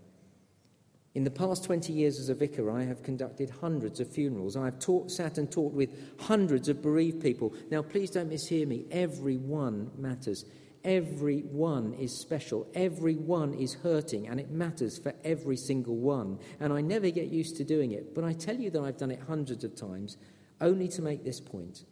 In 1.16 1.24
the 1.24 1.32
past 1.32 1.64
20 1.64 1.94
years 1.94 2.20
as 2.20 2.28
a 2.28 2.36
vicar, 2.36 2.70
I 2.70 2.84
have 2.84 3.02
conducted 3.02 3.50
hundreds 3.62 4.02
of 4.02 4.10
funerals. 4.10 4.58
I 4.58 4.66
have 4.66 4.80
taught, 4.80 5.12
sat 5.12 5.38
and 5.38 5.50
talked 5.50 5.76
with 5.76 6.20
hundreds 6.20 6.68
of 6.68 6.82
bereaved 6.82 7.22
people. 7.22 7.54
Now, 7.72 7.84
please 7.84 8.10
don't 8.10 8.30
mishear 8.30 8.68
me. 8.68 8.86
Every 8.92 9.38
one 9.38 9.92
matters. 9.98 10.44
Every 10.84 11.42
one 11.42 11.94
is 11.94 12.14
special. 12.14 12.68
Every 12.74 13.16
one 13.16 13.54
is 13.54 13.76
hurting, 13.76 14.28
and 14.28 14.40
it 14.40 14.52
matters 14.52 15.00
for 15.00 15.14
every 15.24 15.56
single 15.56 15.96
one. 15.96 16.40
And 16.60 16.74
I 16.74 16.82
never 16.82 17.10
get 17.10 17.28
used 17.28 17.56
to 17.58 17.64
doing 17.64 17.92
it, 17.92 18.14
but 18.14 18.24
I 18.24 18.34
tell 18.34 18.58
you 18.58 18.70
that 18.72 18.82
I've 18.82 18.98
done 18.98 19.12
it 19.12 19.22
hundreds 19.28 19.64
of 19.64 19.76
times 19.76 20.18
only 20.60 20.88
to 20.90 21.02
make 21.02 21.24
this 21.24 21.40
point 21.40 21.86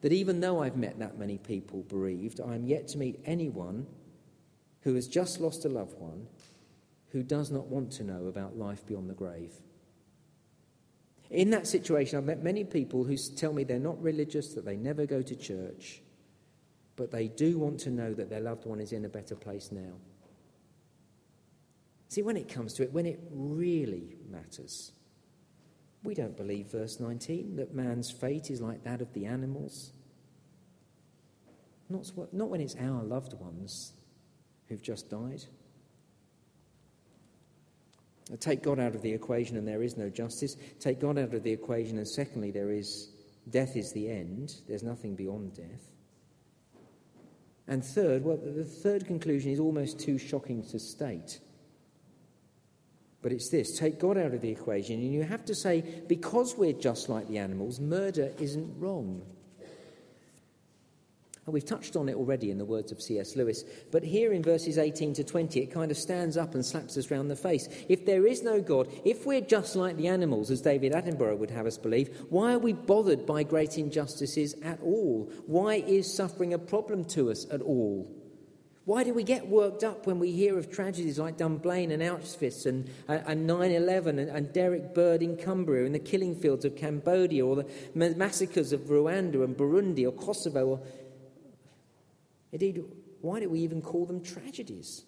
that 0.00 0.12
even 0.12 0.40
though 0.40 0.62
I've 0.62 0.76
met 0.76 0.98
that 0.98 1.18
many 1.18 1.38
people 1.38 1.82
bereaved, 1.82 2.40
I 2.40 2.54
am 2.54 2.66
yet 2.66 2.88
to 2.88 2.98
meet 2.98 3.20
anyone 3.24 3.86
who 4.82 4.94
has 4.94 5.08
just 5.08 5.40
lost 5.40 5.64
a 5.64 5.68
loved 5.68 5.98
one 5.98 6.26
who 7.10 7.22
does 7.22 7.50
not 7.50 7.66
want 7.66 7.90
to 7.92 8.04
know 8.04 8.26
about 8.26 8.56
life 8.56 8.86
beyond 8.86 9.08
the 9.08 9.14
grave. 9.14 9.52
In 11.30 11.50
that 11.50 11.66
situation, 11.66 12.18
I've 12.18 12.24
met 12.24 12.42
many 12.42 12.64
people 12.64 13.04
who 13.04 13.16
tell 13.36 13.52
me 13.52 13.64
they're 13.64 13.78
not 13.78 14.00
religious, 14.00 14.54
that 14.54 14.64
they 14.64 14.76
never 14.76 15.04
go 15.04 15.20
to 15.20 15.34
church 15.34 16.00
but 16.98 17.12
they 17.12 17.28
do 17.28 17.58
want 17.58 17.78
to 17.80 17.90
know 17.90 18.12
that 18.12 18.28
their 18.28 18.40
loved 18.40 18.66
one 18.66 18.80
is 18.80 18.92
in 18.92 19.04
a 19.04 19.08
better 19.08 19.36
place 19.36 19.70
now. 19.70 19.94
See, 22.08 22.22
when 22.22 22.36
it 22.36 22.48
comes 22.48 22.74
to 22.74 22.82
it, 22.82 22.92
when 22.92 23.06
it 23.06 23.20
really 23.30 24.16
matters, 24.28 24.92
we 26.02 26.14
don't 26.14 26.36
believe, 26.36 26.66
verse 26.72 26.98
19, 26.98 27.56
that 27.56 27.74
man's 27.74 28.10
fate 28.10 28.50
is 28.50 28.60
like 28.60 28.82
that 28.84 29.00
of 29.00 29.12
the 29.14 29.26
animals. 29.26 29.92
Not, 31.88 32.10
not 32.32 32.48
when 32.48 32.60
it's 32.60 32.76
our 32.76 33.02
loved 33.02 33.34
ones 33.34 33.92
who've 34.68 34.82
just 34.82 35.08
died. 35.08 35.44
Take 38.40 38.62
God 38.62 38.78
out 38.78 38.94
of 38.94 39.02
the 39.02 39.12
equation 39.12 39.56
and 39.56 39.66
there 39.66 39.82
is 39.82 39.96
no 39.96 40.10
justice. 40.10 40.56
Take 40.80 41.00
God 41.00 41.18
out 41.18 41.32
of 41.32 41.42
the 41.42 41.52
equation 41.52 41.96
and 41.96 42.06
secondly, 42.06 42.50
there 42.50 42.70
is 42.70 43.10
death 43.48 43.76
is 43.76 43.92
the 43.92 44.10
end. 44.10 44.52
There's 44.66 44.82
nothing 44.82 45.14
beyond 45.14 45.54
death. 45.54 45.97
And 47.68 47.84
third, 47.84 48.24
well, 48.24 48.38
the 48.38 48.64
third 48.64 49.06
conclusion 49.06 49.52
is 49.52 49.60
almost 49.60 50.00
too 50.00 50.16
shocking 50.16 50.62
to 50.70 50.78
state. 50.78 51.38
But 53.20 53.32
it's 53.32 53.50
this 53.50 53.78
take 53.78 53.98
God 53.98 54.16
out 54.16 54.32
of 54.32 54.40
the 54.40 54.48
equation, 54.48 55.00
and 55.00 55.12
you 55.12 55.22
have 55.22 55.44
to 55.44 55.54
say, 55.54 55.84
because 56.06 56.56
we're 56.56 56.72
just 56.72 57.08
like 57.08 57.28
the 57.28 57.38
animals, 57.38 57.78
murder 57.78 58.32
isn't 58.38 58.78
wrong. 58.78 59.22
And 61.48 61.54
we've 61.54 61.64
touched 61.64 61.96
on 61.96 62.10
it 62.10 62.14
already 62.14 62.50
in 62.50 62.58
the 62.58 62.66
words 62.66 62.92
of 62.92 63.00
C.S. 63.00 63.34
Lewis, 63.34 63.64
but 63.90 64.02
here 64.02 64.34
in 64.34 64.42
verses 64.42 64.76
18 64.76 65.14
to 65.14 65.24
20, 65.24 65.60
it 65.60 65.72
kind 65.72 65.90
of 65.90 65.96
stands 65.96 66.36
up 66.36 66.54
and 66.54 66.62
slaps 66.62 66.98
us 66.98 67.10
round 67.10 67.30
the 67.30 67.36
face. 67.36 67.70
If 67.88 68.04
there 68.04 68.26
is 68.26 68.42
no 68.42 68.60
God, 68.60 68.86
if 69.06 69.24
we're 69.24 69.40
just 69.40 69.74
like 69.74 69.96
the 69.96 70.08
animals, 70.08 70.50
as 70.50 70.60
David 70.60 70.92
Attenborough 70.92 71.38
would 71.38 71.50
have 71.50 71.64
us 71.64 71.78
believe, 71.78 72.14
why 72.28 72.52
are 72.52 72.58
we 72.58 72.74
bothered 72.74 73.24
by 73.24 73.44
great 73.44 73.78
injustices 73.78 74.56
at 74.62 74.78
all? 74.82 75.32
Why 75.46 75.76
is 75.76 76.12
suffering 76.12 76.52
a 76.52 76.58
problem 76.58 77.06
to 77.06 77.30
us 77.30 77.46
at 77.50 77.62
all? 77.62 78.14
Why 78.84 79.02
do 79.02 79.14
we 79.14 79.22
get 79.22 79.48
worked 79.48 79.84
up 79.84 80.06
when 80.06 80.18
we 80.18 80.32
hear 80.32 80.58
of 80.58 80.70
tragedies 80.70 81.18
like 81.18 81.38
Dunblane 81.38 81.92
and 81.92 82.02
Auschwitz 82.02 82.66
and, 82.66 82.90
uh, 83.08 83.20
and 83.26 83.46
9 83.46 83.70
11 83.70 84.18
and, 84.18 84.28
and 84.28 84.52
Derrick 84.52 84.94
Bird 84.94 85.22
in 85.22 85.38
Cumbria 85.38 85.86
and 85.86 85.94
the 85.94 85.98
killing 85.98 86.34
fields 86.34 86.66
of 86.66 86.76
Cambodia 86.76 87.46
or 87.46 87.56
the 87.56 87.66
massacres 87.94 88.74
of 88.74 88.80
Rwanda 88.80 89.44
and 89.44 89.56
Burundi 89.56 90.06
or 90.06 90.12
Kosovo? 90.12 90.66
Or, 90.66 90.80
indeed, 92.52 92.82
why 93.20 93.40
do 93.40 93.48
we 93.48 93.60
even 93.60 93.82
call 93.82 94.06
them 94.06 94.22
tragedies? 94.22 95.04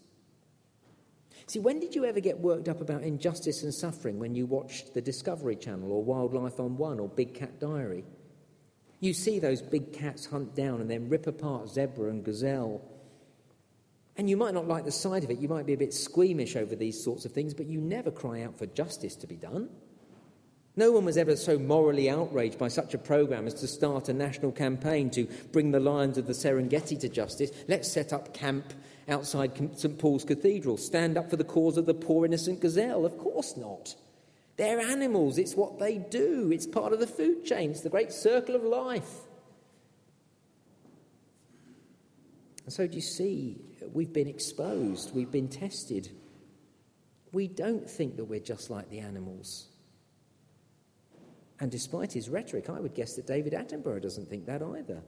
See, 1.47 1.59
when 1.59 1.81
did 1.81 1.95
you 1.95 2.05
ever 2.05 2.21
get 2.21 2.39
worked 2.39 2.69
up 2.69 2.81
about 2.81 3.03
injustice 3.03 3.63
and 3.63 3.75
suffering 3.75 4.19
when 4.19 4.35
you 4.35 4.47
watched 4.47 4.95
the 4.95 5.01
Discovery 5.01 5.57
Channel 5.57 5.91
or 5.91 6.03
Wildlife 6.03 6.61
on 6.61 6.77
One 6.77 7.01
or 7.01 7.09
Big 7.09 7.35
Cat 7.35 7.59
Diary? 7.59 8.05
You 9.01 9.15
see 9.15 9.39
those 9.39 9.63
big 9.63 9.93
cats 9.93 10.27
hunt 10.27 10.55
down 10.55 10.81
and 10.81 10.91
then 10.91 11.09
rip 11.09 11.27
apart 11.27 11.69
zebra 11.69 12.11
and 12.11 12.23
gazelle 12.23 12.83
and 14.21 14.29
you 14.29 14.37
might 14.37 14.53
not 14.53 14.69
like 14.69 14.85
the 14.85 14.93
sight 14.93 15.25
of 15.25 15.31
it, 15.31 15.39
you 15.39 15.49
might 15.49 15.65
be 15.65 15.73
a 15.73 15.79
bit 15.79 15.95
squeamish 15.95 16.55
over 16.55 16.77
these 16.77 17.03
sorts 17.03 17.25
of 17.25 17.33
things, 17.33 17.55
but 17.55 17.65
you 17.65 17.81
never 17.81 18.11
cry 18.11 18.43
out 18.43 18.59
for 18.59 18.67
justice 18.67 19.17
to 19.17 19.27
be 19.27 19.37
done. 19.37 19.71
No 20.77 20.93
one 20.93 21.05
was 21.05 21.17
ever 21.17 21.35
so 21.37 21.59
morally 21.59 22.09
outraged 22.09 22.59
by 22.59 22.69
such 22.69 22.95
a 22.95 22.99
program 22.99 23.47
as 23.47 23.55
to 23.55 23.67
start 23.67 24.09
a 24.09 24.13
national 24.13 24.53
campaign 24.53 25.11
to 25.11 25.27
bring 25.53 25.73
the 25.73 25.81
lions 25.81 26.17
of 26.17 26.27
the 26.27 26.33
Serengeti 26.33 26.99
to 27.01 27.09
justice. 27.09 27.51
Let's 27.67 27.91
set 27.91 28.13
up 28.13 28.33
camp 28.33 28.73
outside 29.09 29.79
St 29.79 29.99
Paul's 29.99 30.25
Cathedral, 30.25 30.77
stand 30.77 31.19
up 31.19 31.29
for 31.29 31.37
the 31.37 31.45
cause 31.45 31.77
of 31.77 31.87
the 31.87 31.95
poor 31.95 32.25
innocent 32.25 32.61
gazelle. 32.61 33.05
Of 33.05 33.19
course 33.19 33.57
not. 33.57 33.97
They're 34.57 34.81
animals, 34.81 35.39
it's 35.39 35.55
what 35.55 35.79
they 35.79 35.99
do, 35.99 36.51
it's 36.53 36.67
part 36.67 36.93
of 36.93 37.01
the 37.01 37.07
food 37.07 37.45
chain, 37.45 37.71
it's 37.71 37.81
the 37.81 37.89
great 37.89 38.13
circle 38.13 38.55
of 38.55 38.63
life. 38.63 39.11
And 42.65 42.73
so, 42.73 42.87
do 42.87 42.95
you 42.95 43.01
see 43.01 43.59
we've 43.93 44.13
been 44.13 44.29
exposed, 44.29 45.15
we've 45.15 45.31
been 45.31 45.49
tested. 45.49 46.11
We 47.33 47.49
don't 47.49 47.89
think 47.89 48.17
that 48.17 48.25
we're 48.25 48.41
just 48.41 48.71
like 48.71 48.91
the 48.91 48.99
animals. 48.99 49.69
And 51.61 51.71
despite 51.71 52.13
his 52.13 52.29
rhetoric, 52.29 52.71
I 52.71 52.81
would 52.81 52.95
guess 52.95 53.15
that 53.17 53.27
David 53.27 53.53
Attenborough 53.53 54.03
doesn't 54.03 54.29
think 54.29 54.47
that 54.47 54.63
either. 54.63 55.03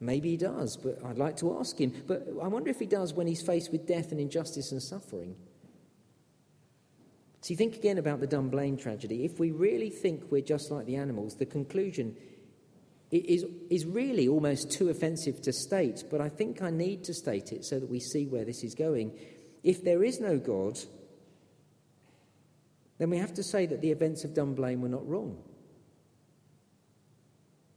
Maybe 0.00 0.30
he 0.30 0.36
does, 0.36 0.76
but 0.76 0.98
I'd 1.04 1.18
like 1.18 1.36
to 1.38 1.56
ask 1.58 1.80
him. 1.80 1.94
But 2.08 2.26
I 2.42 2.48
wonder 2.48 2.68
if 2.68 2.80
he 2.80 2.86
does 2.86 3.14
when 3.14 3.28
he's 3.28 3.40
faced 3.40 3.70
with 3.70 3.86
death 3.86 4.10
and 4.10 4.20
injustice 4.20 4.72
and 4.72 4.82
suffering. 4.82 5.36
See, 7.42 7.54
think 7.54 7.76
again 7.76 7.98
about 7.98 8.18
the 8.18 8.26
Dunblane 8.26 8.76
tragedy. 8.76 9.24
If 9.24 9.38
we 9.38 9.52
really 9.52 9.90
think 9.90 10.24
we're 10.30 10.42
just 10.42 10.72
like 10.72 10.86
the 10.86 10.96
animals, 10.96 11.36
the 11.36 11.46
conclusion 11.46 12.16
is, 13.12 13.44
is 13.70 13.84
really 13.86 14.26
almost 14.26 14.72
too 14.72 14.88
offensive 14.88 15.40
to 15.42 15.52
state, 15.52 16.04
but 16.10 16.20
I 16.20 16.28
think 16.28 16.62
I 16.62 16.70
need 16.70 17.04
to 17.04 17.14
state 17.14 17.52
it 17.52 17.64
so 17.64 17.78
that 17.78 17.88
we 17.88 18.00
see 18.00 18.26
where 18.26 18.44
this 18.44 18.64
is 18.64 18.74
going. 18.74 19.16
If 19.62 19.84
there 19.84 20.02
is 20.02 20.18
no 20.18 20.38
God, 20.38 20.78
then 22.98 23.10
we 23.10 23.18
have 23.18 23.34
to 23.34 23.42
say 23.42 23.66
that 23.66 23.80
the 23.80 23.90
events 23.90 24.24
of 24.24 24.34
Dunblane 24.34 24.80
were 24.80 24.88
not 24.88 25.06
wrong. 25.06 25.42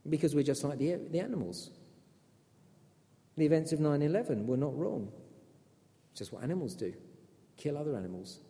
Because 0.08 0.34
we're 0.34 0.44
just 0.44 0.64
like 0.64 0.78
the, 0.78 0.94
the 1.10 1.20
animals. 1.20 1.70
The 3.36 3.44
events 3.44 3.72
of 3.72 3.80
9 3.80 4.02
11 4.02 4.46
were 4.46 4.56
not 4.56 4.76
wrong. 4.76 5.12
It's 6.10 6.20
just 6.20 6.32
what 6.32 6.42
animals 6.42 6.74
do 6.74 6.94
kill 7.56 7.78
other 7.78 7.96
animals. 7.96 8.40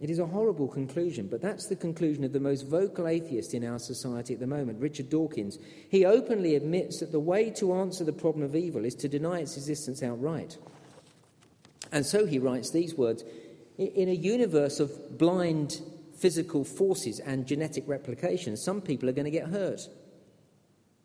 It 0.00 0.10
is 0.10 0.18
a 0.18 0.26
horrible 0.26 0.66
conclusion, 0.66 1.28
but 1.28 1.40
that's 1.40 1.68
the 1.68 1.76
conclusion 1.76 2.24
of 2.24 2.32
the 2.32 2.40
most 2.40 2.66
vocal 2.66 3.06
atheist 3.06 3.54
in 3.54 3.64
our 3.64 3.78
society 3.78 4.34
at 4.34 4.40
the 4.40 4.48
moment, 4.48 4.80
Richard 4.80 5.08
Dawkins. 5.08 5.58
He 5.88 6.04
openly 6.04 6.56
admits 6.56 6.98
that 6.98 7.12
the 7.12 7.20
way 7.20 7.50
to 7.50 7.72
answer 7.74 8.02
the 8.02 8.12
problem 8.12 8.44
of 8.44 8.56
evil 8.56 8.84
is 8.84 8.96
to 8.96 9.08
deny 9.08 9.38
its 9.38 9.56
existence 9.56 10.02
outright. 10.02 10.58
And 11.92 12.04
so 12.04 12.26
he 12.26 12.40
writes 12.40 12.70
these 12.70 12.96
words 12.96 13.22
In 13.78 14.08
a 14.08 14.12
universe 14.12 14.80
of 14.80 15.18
blind 15.18 15.80
physical 16.22 16.62
forces 16.62 17.18
and 17.18 17.46
genetic 17.48 17.82
replication, 17.88 18.56
some 18.56 18.80
people 18.80 19.08
are 19.08 19.12
going 19.12 19.24
to 19.24 19.30
get 19.30 19.48
hurt. 19.48 19.80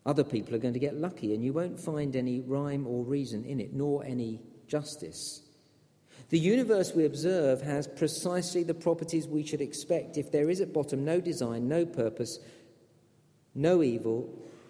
Other 0.05 0.23
people 0.23 0.53
are 0.53 0.59
going 0.59 0.75
to 0.75 0.79
get 0.79 0.95
lucky, 0.95 1.33
and 1.33 1.43
you 1.43 1.53
won't 1.53 1.79
find 1.79 2.15
any 2.15 2.39
rhyme 2.39 2.85
or 2.85 3.03
reason 3.03 3.43
in 3.43 3.59
it, 3.59 3.73
nor 3.73 4.05
any 4.05 4.39
justice. 4.67 5.41
The 6.29 6.37
universe 6.37 6.93
we 6.93 7.05
observe 7.05 7.61
has 7.63 7.87
precisely 7.87 8.61
the 8.61 8.75
properties 8.75 9.27
we 9.27 9.43
should 9.43 9.59
expect 9.59 10.17
if 10.17 10.31
there 10.31 10.51
is 10.51 10.61
at 10.61 10.71
bottom 10.71 11.03
no 11.03 11.19
design, 11.19 11.67
no 11.67 11.83
purpose, 11.85 12.37
no 13.55 13.81
evil, 13.81 14.29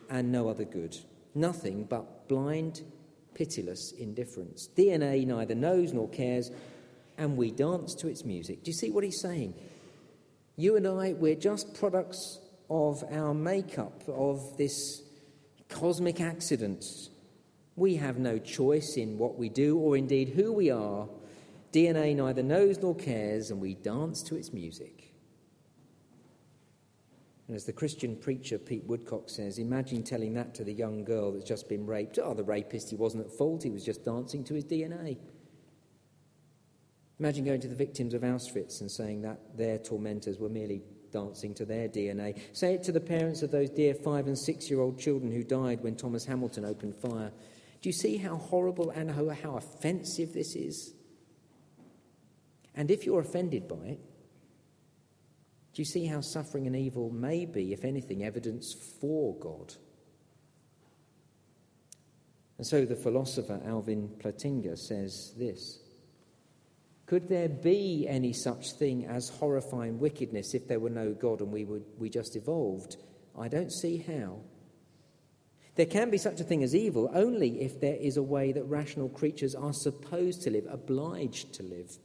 and 0.10 0.32
no 0.32 0.48
other 0.48 0.64
good. 0.64 0.96
Nothing 1.36 1.84
but 1.84 2.30
blind, 2.30 2.84
pitiless 3.34 3.92
indifference. 4.00 4.70
DNA 4.78 5.28
neither 5.28 5.56
knows 5.56 5.92
nor 5.92 6.08
cares, 6.08 6.52
and 7.18 7.36
we 7.36 7.52
dance 7.52 7.94
to 7.96 8.08
its 8.08 8.24
music. 8.24 8.64
Do 8.64 8.72
you 8.72 8.78
see 8.78 8.92
what 8.92 9.04
he's 9.04 9.20
saying? 9.20 9.54
You 10.58 10.76
and 10.76 10.86
I, 10.86 11.14
we're 11.14 11.36
just 11.36 11.74
products 11.74 12.40
of 12.70 13.04
our 13.12 13.34
makeup, 13.34 14.04
of 14.08 14.58
this 14.58 15.02
cosmic 15.70 16.20
accident. 16.20 16.84
We 17.76 17.96
have 17.96 18.18
no 18.18 18.40
choice 18.40 18.98
in 18.98 19.18
what 19.18 19.38
we 19.38 19.50
do 19.50 19.78
or 19.78 19.96
indeed 19.96 20.30
who 20.30 20.52
we 20.52 20.70
are 20.70 21.08
DNA 21.74 22.16
neither 22.16 22.44
knows 22.44 22.80
nor 22.80 22.96
cares, 22.96 23.52
and 23.52 23.62
we 23.62 23.76
dance 23.76 24.24
to 24.24 24.36
its 24.36 24.54
music. 24.54 25.14
And 27.48 27.56
as 27.56 27.66
the 27.66 27.74
Christian 27.74 28.16
preacher 28.16 28.58
Pete 28.58 28.84
Woodcock 28.86 29.30
says, 29.30 29.58
imagine 29.58 30.04
telling 30.04 30.34
that 30.34 30.54
to 30.56 30.64
the 30.64 30.74
young 30.74 31.04
girl 31.04 31.32
that's 31.32 31.46
just 31.46 31.70
been 31.70 31.86
raped. 31.86 32.20
Oh, 32.22 32.34
the 32.34 32.44
rapist, 32.44 32.90
he 32.90 32.96
wasn't 32.96 33.26
at 33.26 33.32
fault, 33.32 33.64
he 33.64 33.70
was 33.70 33.86
just 33.86 34.04
dancing 34.04 34.44
to 34.46 34.54
his 34.54 34.66
DNA. 34.66 35.18
Imagine 37.20 37.46
going 37.46 37.62
to 37.62 37.68
the 37.68 37.76
victims 37.76 38.14
of 38.14 38.22
Auschwitz 38.22 38.82
and 38.82 38.92
saying 38.92 39.22
that 39.24 39.58
their 39.58 39.80
tormentors 39.80 40.38
were 40.38 40.50
merely 40.50 40.84
dancing 41.12 41.54
to 41.56 41.66
their 41.66 41.88
DNA. 41.88 42.40
Say 42.54 42.76
it 42.76 42.84
to 42.84 42.92
the 42.92 43.00
parents 43.00 43.42
of 43.42 43.50
those 43.50 43.70
dear 43.70 43.96
five 43.96 44.28
and 44.28 44.38
six 44.38 44.70
year 44.70 44.82
old 44.82 45.00
children 45.00 45.32
who 45.32 45.44
died 45.44 45.82
when 45.82 45.96
Thomas 45.96 46.26
Hamilton 46.26 46.66
opened 46.66 46.96
fire. 46.96 47.32
Do 47.82 47.90
you 47.90 47.94
see 47.94 48.18
how 48.18 48.36
horrible 48.38 48.92
and 48.92 49.10
how, 49.12 49.56
offensive 49.56 50.34
this 50.34 50.56
is? 50.56 50.94
And 52.76 52.92
if 52.92 53.06
you're 53.06 53.22
offended 53.22 53.68
by 53.68 53.86
it, 53.86 54.00
do 55.74 55.82
you 55.82 55.86
see 55.86 56.06
how 56.06 56.22
suffering 56.22 56.68
and 56.68 56.76
evil 56.76 57.10
may 57.10 57.46
be, 57.46 57.74
if 57.74 57.84
anything, 57.84 58.24
evidence 58.24 58.76
for 59.00 59.36
God? 59.38 59.74
And 62.58 62.66
so 62.66 62.86
the 62.86 62.96
philosopher 62.96 63.62
Alvin 63.66 64.10
Plantinga 64.20 64.78
says 64.78 65.34
this 65.38 65.80
Could 67.08 67.30
there 67.30 67.48
be 67.48 68.06
any 68.08 68.34
such 68.34 68.74
thing 68.74 69.06
as 69.06 69.30
horrifying 69.30 69.98
wickedness 69.98 70.54
if 70.54 70.68
there 70.68 70.82
were 70.82 70.90
no 70.90 71.14
God 71.14 71.40
and 71.40 71.52
we, 71.52 71.64
would, 71.64 71.86
we 71.98 72.10
just 72.10 72.36
evolved? 72.36 72.98
I 73.40 73.48
don't 73.48 73.72
see 73.72 73.98
how. 73.98 74.42
There 75.76 75.86
can 75.86 76.10
be 76.10 76.18
such 76.18 76.42
a 76.42 76.44
thing 76.44 76.64
as 76.64 76.76
evil 76.76 77.10
only 77.14 77.62
if 77.62 77.80
there 77.80 77.96
is 77.96 78.18
a 78.18 78.24
way 78.24 78.52
that 78.52 78.66
rational 78.66 79.08
creatures 79.08 79.56
are 79.56 79.72
supposed 79.72 80.42
to 80.42 80.50
live, 80.50 80.66
obliged 80.70 81.54
to 81.54 81.64
live. 81.64 81.98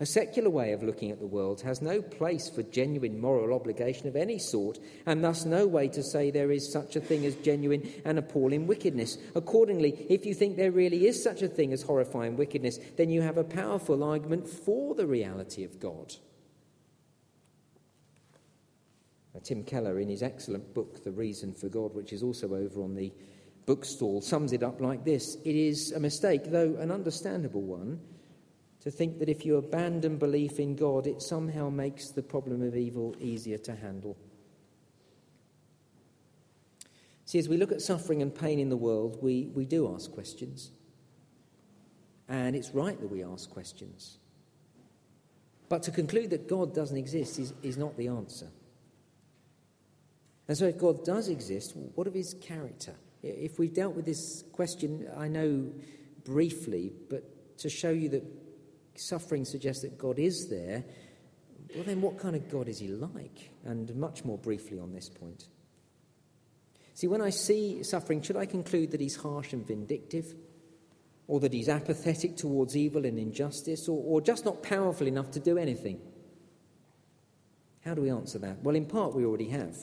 A 0.00 0.06
secular 0.06 0.48
way 0.48 0.72
of 0.72 0.84
looking 0.84 1.10
at 1.10 1.18
the 1.18 1.26
world 1.26 1.60
has 1.62 1.82
no 1.82 2.00
place 2.00 2.48
for 2.48 2.62
genuine 2.62 3.20
moral 3.20 3.52
obligation 3.52 4.06
of 4.06 4.14
any 4.14 4.38
sort, 4.38 4.78
and 5.06 5.24
thus 5.24 5.44
no 5.44 5.66
way 5.66 5.88
to 5.88 6.04
say 6.04 6.30
there 6.30 6.52
is 6.52 6.72
such 6.72 6.94
a 6.94 7.00
thing 7.00 7.26
as 7.26 7.34
genuine 7.36 7.90
and 8.04 8.16
appalling 8.16 8.68
wickedness. 8.68 9.18
Accordingly, 9.34 10.06
if 10.08 10.24
you 10.24 10.34
think 10.34 10.56
there 10.56 10.70
really 10.70 11.08
is 11.08 11.20
such 11.20 11.42
a 11.42 11.48
thing 11.48 11.72
as 11.72 11.82
horrifying 11.82 12.36
wickedness, 12.36 12.78
then 12.96 13.10
you 13.10 13.22
have 13.22 13.38
a 13.38 13.44
powerful 13.44 14.04
argument 14.04 14.48
for 14.48 14.94
the 14.94 15.06
reality 15.06 15.64
of 15.64 15.80
God. 15.80 16.14
Now, 19.34 19.40
Tim 19.42 19.64
Keller, 19.64 19.98
in 19.98 20.08
his 20.08 20.22
excellent 20.22 20.74
book, 20.74 21.02
The 21.02 21.10
Reason 21.10 21.54
for 21.54 21.68
God, 21.68 21.92
which 21.94 22.12
is 22.12 22.22
also 22.22 22.54
over 22.54 22.82
on 22.82 22.94
the 22.94 23.12
bookstall 23.66 24.22
sums 24.22 24.52
it 24.52 24.62
up 24.62 24.80
like 24.80 25.04
this 25.04 25.36
It 25.44 25.56
is 25.56 25.90
a 25.90 26.00
mistake, 26.00 26.44
though 26.44 26.76
an 26.78 26.92
understandable 26.92 27.62
one, 27.62 28.00
to 28.88 28.92
think 28.92 29.18
that 29.18 29.28
if 29.28 29.44
you 29.44 29.56
abandon 29.56 30.16
belief 30.16 30.58
in 30.58 30.74
God, 30.74 31.06
it 31.06 31.20
somehow 31.20 31.68
makes 31.68 32.08
the 32.08 32.22
problem 32.22 32.62
of 32.62 32.74
evil 32.74 33.14
easier 33.20 33.58
to 33.58 33.74
handle. 33.74 34.16
See, 37.26 37.38
as 37.38 37.50
we 37.50 37.58
look 37.58 37.70
at 37.70 37.82
suffering 37.82 38.22
and 38.22 38.34
pain 38.34 38.58
in 38.58 38.70
the 38.70 38.78
world, 38.78 39.18
we, 39.20 39.50
we 39.54 39.66
do 39.66 39.94
ask 39.94 40.10
questions. 40.10 40.70
And 42.30 42.56
it's 42.56 42.70
right 42.70 42.98
that 42.98 43.10
we 43.10 43.22
ask 43.22 43.50
questions. 43.50 44.16
But 45.68 45.82
to 45.82 45.90
conclude 45.90 46.30
that 46.30 46.48
God 46.48 46.74
doesn't 46.74 46.96
exist 46.96 47.38
is, 47.38 47.52
is 47.62 47.76
not 47.76 47.94
the 47.98 48.08
answer. 48.08 48.48
And 50.48 50.56
so, 50.56 50.64
if 50.64 50.78
God 50.78 51.04
does 51.04 51.28
exist, 51.28 51.74
what 51.76 52.06
of 52.06 52.14
his 52.14 52.34
character? 52.40 52.94
If 53.22 53.58
we've 53.58 53.74
dealt 53.74 53.94
with 53.94 54.06
this 54.06 54.44
question, 54.52 55.10
I 55.14 55.28
know 55.28 55.74
briefly, 56.24 56.94
but 57.10 57.58
to 57.58 57.68
show 57.68 57.90
you 57.90 58.08
that 58.08 58.47
suffering 58.98 59.44
suggests 59.44 59.82
that 59.82 59.98
God 59.98 60.18
is 60.18 60.48
there, 60.48 60.84
well, 61.74 61.84
then 61.84 62.00
what 62.00 62.18
kind 62.18 62.34
of 62.34 62.50
God 62.50 62.68
is 62.68 62.78
he 62.78 62.88
like? 62.88 63.50
And 63.64 63.94
much 63.96 64.24
more 64.24 64.38
briefly 64.38 64.78
on 64.78 64.92
this 64.92 65.08
point. 65.08 65.48
See, 66.94 67.06
when 67.06 67.20
I 67.20 67.30
see 67.30 67.82
suffering, 67.82 68.22
should 68.22 68.36
I 68.36 68.46
conclude 68.46 68.90
that 68.90 69.00
he's 69.00 69.16
harsh 69.16 69.52
and 69.52 69.66
vindictive? 69.66 70.34
Or 71.26 71.40
that 71.40 71.52
he's 71.52 71.68
apathetic 71.68 72.36
towards 72.36 72.76
evil 72.76 73.04
and 73.04 73.18
injustice? 73.18 73.88
Or, 73.88 74.02
or 74.02 74.20
just 74.20 74.44
not 74.44 74.62
powerful 74.62 75.06
enough 75.06 75.30
to 75.32 75.40
do 75.40 75.58
anything? 75.58 76.00
How 77.84 77.94
do 77.94 78.02
we 78.02 78.10
answer 78.10 78.38
that? 78.40 78.62
Well, 78.62 78.74
in 78.74 78.86
part, 78.86 79.14
we 79.14 79.24
already 79.24 79.48
have. 79.50 79.76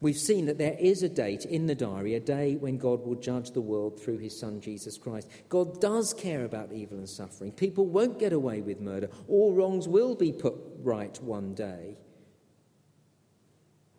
We've 0.00 0.16
seen 0.16 0.46
that 0.46 0.58
there 0.58 0.76
is 0.78 1.02
a 1.02 1.08
date 1.08 1.46
in 1.46 1.66
the 1.66 1.74
diary, 1.74 2.14
a 2.14 2.20
day 2.20 2.56
when 2.56 2.76
God 2.76 3.06
will 3.06 3.14
judge 3.14 3.52
the 3.52 3.60
world 3.60 4.00
through 4.00 4.18
his 4.18 4.38
Son 4.38 4.60
Jesus 4.60 4.98
Christ. 4.98 5.28
God 5.48 5.80
does 5.80 6.12
care 6.12 6.44
about 6.44 6.72
evil 6.72 6.98
and 6.98 7.08
suffering. 7.08 7.52
People 7.52 7.86
won't 7.86 8.18
get 8.18 8.32
away 8.32 8.60
with 8.60 8.80
murder. 8.80 9.08
All 9.28 9.54
wrongs 9.54 9.88
will 9.88 10.14
be 10.14 10.32
put 10.32 10.54
right 10.82 11.18
one 11.22 11.54
day. 11.54 11.96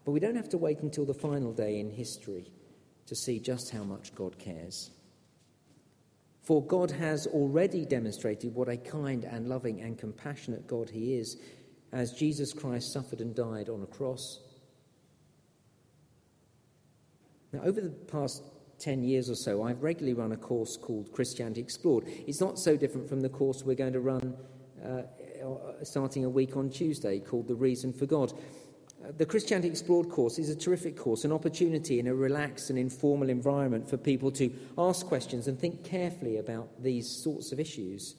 But 0.03 0.11
we 0.11 0.19
don't 0.19 0.35
have 0.35 0.49
to 0.49 0.57
wait 0.57 0.81
until 0.81 1.05
the 1.05 1.13
final 1.13 1.51
day 1.51 1.79
in 1.79 1.89
history 1.89 2.51
to 3.07 3.15
see 3.15 3.39
just 3.39 3.71
how 3.71 3.83
much 3.83 4.13
God 4.13 4.37
cares. 4.37 4.91
For 6.43 6.63
God 6.63 6.91
has 6.91 7.25
already 7.25 7.85
demonstrated 7.85 8.53
what 8.53 8.69
a 8.69 8.77
kind 8.77 9.23
and 9.23 9.47
loving 9.47 9.81
and 9.81 9.97
compassionate 9.97 10.67
God 10.67 10.91
He 10.91 11.15
is 11.15 11.37
as 11.91 12.13
Jesus 12.13 12.53
Christ 12.53 12.93
suffered 12.93 13.21
and 13.21 13.35
died 13.35 13.69
on 13.69 13.81
a 13.81 13.87
cross 13.87 14.41
now, 17.55 17.63
over 17.63 17.79
the 17.79 17.89
past 17.89 18.43
10 18.79 19.03
years 19.03 19.29
or 19.29 19.35
so, 19.35 19.63
I've 19.63 19.81
regularly 19.81 20.13
run 20.13 20.33
a 20.33 20.37
course 20.37 20.77
called 20.77 21.11
Christianity 21.13 21.61
Explored. 21.61 22.05
It's 22.27 22.41
not 22.41 22.59
so 22.59 22.75
different 22.75 23.07
from 23.07 23.21
the 23.21 23.29
course 23.29 23.63
we're 23.63 23.75
going 23.75 23.93
to 23.93 24.01
run 24.01 24.35
uh, 24.83 25.03
starting 25.83 26.25
a 26.25 26.29
week 26.29 26.57
on 26.57 26.69
Tuesday 26.69 27.19
called 27.19 27.47
The 27.47 27.55
Reason 27.55 27.93
for 27.93 28.05
God. 28.05 28.33
Uh, 29.03 29.11
the 29.17 29.25
Christianity 29.25 29.69
Explored 29.69 30.09
course 30.09 30.37
is 30.37 30.49
a 30.49 30.55
terrific 30.55 30.97
course, 30.97 31.23
an 31.23 31.31
opportunity 31.31 31.99
in 31.99 32.07
a 32.07 32.15
relaxed 32.15 32.69
and 32.69 32.77
informal 32.77 33.29
environment 33.29 33.89
for 33.89 33.95
people 33.95 34.31
to 34.31 34.51
ask 34.77 35.05
questions 35.05 35.47
and 35.47 35.57
think 35.57 35.83
carefully 35.83 36.37
about 36.37 36.83
these 36.83 37.09
sorts 37.09 37.51
of 37.51 37.59
issues. 37.59 38.15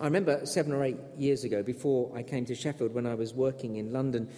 I 0.00 0.06
remember 0.06 0.44
seven 0.44 0.72
or 0.72 0.82
eight 0.82 0.98
years 1.16 1.44
ago, 1.44 1.62
before 1.62 2.10
I 2.16 2.24
came 2.24 2.44
to 2.46 2.54
Sheffield, 2.56 2.92
when 2.92 3.06
I 3.06 3.14
was 3.14 3.32
working 3.32 3.76
in 3.76 3.92
London, 3.92 4.28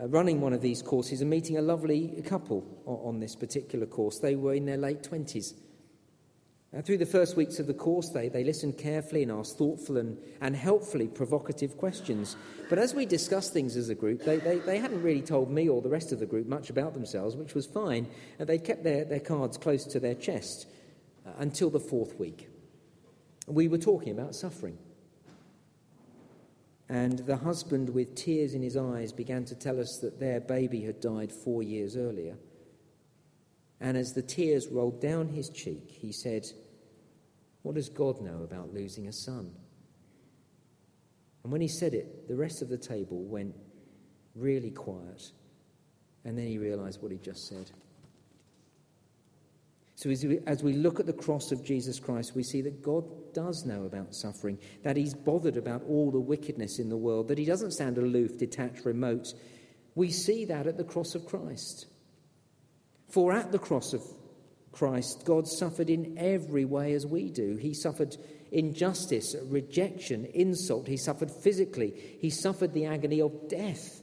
uh, 0.00 0.08
running 0.08 0.40
one 0.40 0.52
of 0.52 0.60
these 0.60 0.82
courses 0.82 1.20
and 1.20 1.30
meeting 1.30 1.56
a 1.56 1.62
lovely 1.62 2.22
couple 2.26 2.64
on, 2.84 3.20
this 3.20 3.36
particular 3.36 3.86
course. 3.86 4.18
They 4.18 4.34
were 4.34 4.54
in 4.54 4.66
their 4.66 4.76
late 4.76 5.02
20s. 5.02 5.54
Uh, 6.76 6.82
through 6.82 6.98
the 6.98 7.06
first 7.06 7.36
weeks 7.36 7.60
of 7.60 7.68
the 7.68 7.74
course, 7.74 8.08
they, 8.08 8.28
they 8.28 8.42
listened 8.42 8.76
carefully 8.76 9.22
and 9.22 9.30
asked 9.30 9.56
thoughtful 9.56 9.96
and, 9.96 10.18
and 10.40 10.56
helpfully 10.56 11.06
provocative 11.06 11.76
questions. 11.76 12.36
But 12.68 12.80
as 12.80 12.94
we 12.94 13.06
discussed 13.06 13.52
things 13.52 13.76
as 13.76 13.88
a 13.88 13.94
group, 13.94 14.24
they, 14.24 14.38
they, 14.38 14.58
they 14.58 14.78
hadn't 14.78 15.02
really 15.02 15.22
told 15.22 15.50
me 15.50 15.68
or 15.68 15.80
the 15.80 15.88
rest 15.88 16.10
of 16.10 16.18
the 16.18 16.26
group 16.26 16.48
much 16.48 16.70
about 16.70 16.94
themselves, 16.94 17.36
which 17.36 17.54
was 17.54 17.66
fine. 17.66 18.08
And 18.40 18.48
they 18.48 18.58
kept 18.58 18.82
their, 18.82 19.04
their 19.04 19.20
cards 19.20 19.56
close 19.56 19.84
to 19.84 20.00
their 20.00 20.16
chest 20.16 20.66
uh, 21.24 21.30
until 21.38 21.70
the 21.70 21.78
fourth 21.78 22.18
week. 22.18 22.48
We 23.46 23.68
were 23.68 23.78
talking 23.78 24.10
about 24.10 24.34
suffering. 24.34 24.78
And 26.88 27.18
the 27.20 27.36
husband, 27.36 27.88
with 27.88 28.14
tears 28.14 28.54
in 28.54 28.62
his 28.62 28.76
eyes, 28.76 29.12
began 29.12 29.44
to 29.46 29.54
tell 29.54 29.80
us 29.80 29.98
that 30.02 30.20
their 30.20 30.40
baby 30.40 30.82
had 30.82 31.00
died 31.00 31.32
four 31.32 31.62
years 31.62 31.96
earlier. 31.96 32.36
And 33.80 33.96
as 33.96 34.12
the 34.12 34.22
tears 34.22 34.68
rolled 34.68 35.00
down 35.00 35.28
his 35.28 35.48
cheek, 35.48 35.90
he 35.90 36.12
said, 36.12 36.44
What 37.62 37.74
does 37.74 37.88
God 37.88 38.20
know 38.20 38.42
about 38.42 38.74
losing 38.74 39.08
a 39.08 39.12
son? 39.12 39.50
And 41.42 41.52
when 41.52 41.60
he 41.60 41.68
said 41.68 41.94
it, 41.94 42.28
the 42.28 42.36
rest 42.36 42.62
of 42.62 42.68
the 42.68 42.78
table 42.78 43.22
went 43.22 43.54
really 44.34 44.70
quiet. 44.70 45.22
And 46.24 46.36
then 46.38 46.46
he 46.46 46.58
realized 46.58 47.02
what 47.02 47.12
he 47.12 47.18
just 47.18 47.46
said. 47.48 47.70
So, 49.96 50.10
as 50.10 50.24
we, 50.24 50.40
as 50.46 50.62
we 50.62 50.72
look 50.72 50.98
at 50.98 51.06
the 51.06 51.12
cross 51.12 51.52
of 51.52 51.64
Jesus 51.64 52.00
Christ, 52.00 52.34
we 52.34 52.42
see 52.42 52.62
that 52.62 52.82
God 52.82 53.04
does 53.32 53.64
know 53.64 53.84
about 53.84 54.14
suffering, 54.14 54.58
that 54.82 54.96
He's 54.96 55.14
bothered 55.14 55.56
about 55.56 55.82
all 55.88 56.10
the 56.10 56.20
wickedness 56.20 56.80
in 56.80 56.88
the 56.88 56.96
world, 56.96 57.28
that 57.28 57.38
He 57.38 57.44
doesn't 57.44 57.72
stand 57.72 57.96
aloof, 57.96 58.36
detached, 58.36 58.84
remote. 58.84 59.28
We 59.94 60.10
see 60.10 60.44
that 60.46 60.66
at 60.66 60.76
the 60.76 60.84
cross 60.84 61.14
of 61.14 61.26
Christ. 61.26 61.86
For 63.08 63.32
at 63.32 63.52
the 63.52 63.58
cross 63.60 63.92
of 63.92 64.02
Christ, 64.72 65.22
God 65.24 65.46
suffered 65.46 65.88
in 65.88 66.18
every 66.18 66.64
way 66.64 66.94
as 66.94 67.06
we 67.06 67.30
do. 67.30 67.56
He 67.56 67.72
suffered 67.72 68.16
injustice, 68.50 69.36
rejection, 69.44 70.24
insult. 70.34 70.88
He 70.88 70.96
suffered 70.96 71.30
physically. 71.30 71.94
He 72.20 72.30
suffered 72.30 72.72
the 72.72 72.86
agony 72.86 73.20
of 73.20 73.48
death. 73.48 74.02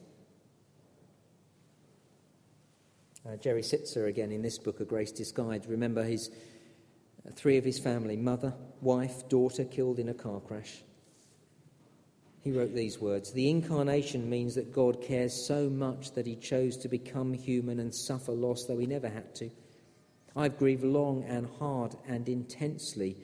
Uh, 3.24 3.36
Jerry 3.36 3.62
Sittser, 3.62 4.08
again 4.08 4.32
in 4.32 4.42
this 4.42 4.58
book, 4.58 4.80
A 4.80 4.86
Grace 4.86 5.12
Disguised, 5.12 5.68
remember 5.68 6.04
his 6.04 6.32
uh, 7.28 7.30
three 7.36 7.58
of 7.58 7.64
his 7.64 7.78
family 7.78 8.18
mother, 8.18 8.52
wife, 8.82 9.30
daughter 9.30 9.64
killed 9.64 10.00
in 10.00 10.10
a 10.10 10.14
car 10.14 10.40
crash. 10.40 10.82
He 12.40 12.52
wrote 12.52 12.74
these 12.74 12.98
words 12.98 13.32
The 13.32 13.52
incarnation 13.52 14.28
means 14.28 14.56
that 14.56 14.74
God 14.74 15.04
cares 15.04 15.46
so 15.46 15.70
much 15.70 16.14
that 16.14 16.26
he 16.26 16.36
chose 16.36 16.78
to 16.78 16.88
become 16.88 17.34
human 17.34 17.80
and 17.80 17.94
suffer 17.94 18.32
loss, 18.32 18.66
though 18.66 18.80
he 18.80 18.88
never 18.88 19.10
had 19.10 19.36
to. 19.36 19.52
I've 20.36 20.58
grieved 20.58 20.84
long 20.84 21.24
and 21.26 21.48
hard 21.60 21.94
and 22.08 22.28
intensely, 22.28 23.18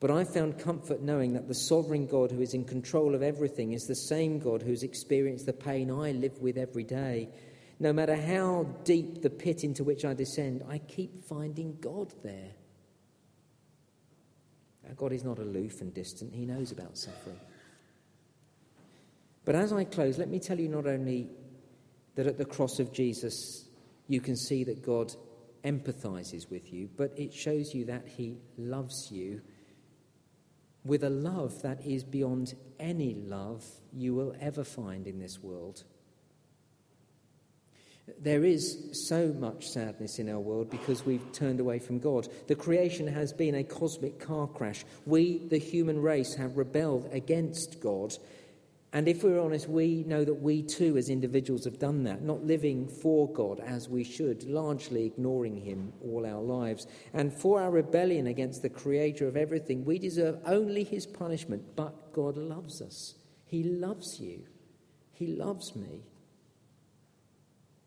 but 0.00 0.10
I've 0.10 0.34
found 0.34 0.58
comfort 0.58 1.02
knowing 1.02 1.34
that 1.34 1.46
the 1.46 1.54
sovereign 1.54 2.08
God 2.08 2.32
who 2.32 2.40
is 2.40 2.54
in 2.54 2.64
control 2.64 3.14
of 3.14 3.22
everything 3.22 3.74
is 3.74 3.84
the 3.84 3.94
same 3.94 4.40
God 4.40 4.60
who's 4.60 4.82
experienced 4.82 5.46
the 5.46 5.52
pain 5.52 5.88
I 5.88 6.10
live 6.10 6.38
with 6.40 6.58
every 6.58 6.84
day 6.84 7.28
no 7.80 7.92
matter 7.92 8.16
how 8.16 8.66
deep 8.84 9.22
the 9.22 9.30
pit 9.30 9.62
into 9.62 9.84
which 9.84 10.04
I 10.04 10.14
descend, 10.14 10.64
I 10.68 10.78
keep 10.78 11.24
finding 11.28 11.76
God 11.80 12.12
there. 12.24 12.52
God 14.96 15.12
is 15.12 15.22
not 15.22 15.38
aloof 15.38 15.80
and 15.80 15.92
distant, 15.94 16.34
He 16.34 16.46
knows 16.46 16.72
about 16.72 16.96
suffering. 16.96 17.38
But 19.44 19.54
as 19.54 19.72
I 19.72 19.84
close, 19.84 20.18
let 20.18 20.28
me 20.28 20.38
tell 20.38 20.58
you 20.58 20.68
not 20.68 20.86
only 20.86 21.28
that 22.16 22.26
at 22.26 22.38
the 22.38 22.44
cross 22.44 22.78
of 22.78 22.92
Jesus 22.92 23.68
you 24.08 24.20
can 24.20 24.36
see 24.36 24.64
that 24.64 24.82
God 24.82 25.12
empathizes 25.64 26.50
with 26.50 26.72
you, 26.72 26.88
but 26.96 27.12
it 27.16 27.32
shows 27.32 27.74
you 27.74 27.84
that 27.86 28.08
He 28.08 28.38
loves 28.56 29.10
you 29.10 29.40
with 30.84 31.04
a 31.04 31.10
love 31.10 31.62
that 31.62 31.84
is 31.84 32.04
beyond 32.04 32.54
any 32.80 33.14
love 33.14 33.64
you 33.92 34.14
will 34.14 34.34
ever 34.40 34.64
find 34.64 35.06
in 35.06 35.18
this 35.18 35.38
world. 35.42 35.84
There 38.20 38.44
is 38.44 39.06
so 39.08 39.34
much 39.38 39.66
sadness 39.66 40.18
in 40.18 40.28
our 40.28 40.40
world 40.40 40.70
because 40.70 41.04
we've 41.04 41.32
turned 41.32 41.60
away 41.60 41.78
from 41.78 41.98
God. 41.98 42.28
The 42.46 42.54
creation 42.54 43.06
has 43.06 43.32
been 43.32 43.54
a 43.54 43.64
cosmic 43.64 44.18
car 44.18 44.46
crash. 44.46 44.84
We, 45.06 45.46
the 45.48 45.58
human 45.58 46.00
race, 46.00 46.34
have 46.34 46.56
rebelled 46.56 47.08
against 47.12 47.80
God. 47.80 48.12
And 48.92 49.06
if 49.06 49.22
we're 49.22 49.40
honest, 49.40 49.68
we 49.68 50.04
know 50.04 50.24
that 50.24 50.40
we 50.40 50.62
too, 50.62 50.96
as 50.96 51.10
individuals, 51.10 51.64
have 51.66 51.78
done 51.78 52.04
that, 52.04 52.22
not 52.22 52.44
living 52.44 52.88
for 52.88 53.30
God 53.32 53.60
as 53.60 53.88
we 53.88 54.02
should, 54.02 54.44
largely 54.44 55.04
ignoring 55.04 55.56
Him 55.56 55.92
all 56.02 56.24
our 56.24 56.40
lives. 56.40 56.86
And 57.12 57.38
for 57.38 57.60
our 57.60 57.70
rebellion 57.70 58.26
against 58.26 58.62
the 58.62 58.70
Creator 58.70 59.28
of 59.28 59.36
everything, 59.36 59.84
we 59.84 59.98
deserve 59.98 60.38
only 60.46 60.84
His 60.84 61.06
punishment. 61.06 61.76
But 61.76 62.12
God 62.14 62.38
loves 62.38 62.80
us. 62.80 63.14
He 63.44 63.62
loves 63.62 64.18
you. 64.18 64.44
He 65.12 65.26
loves 65.26 65.76
me. 65.76 66.02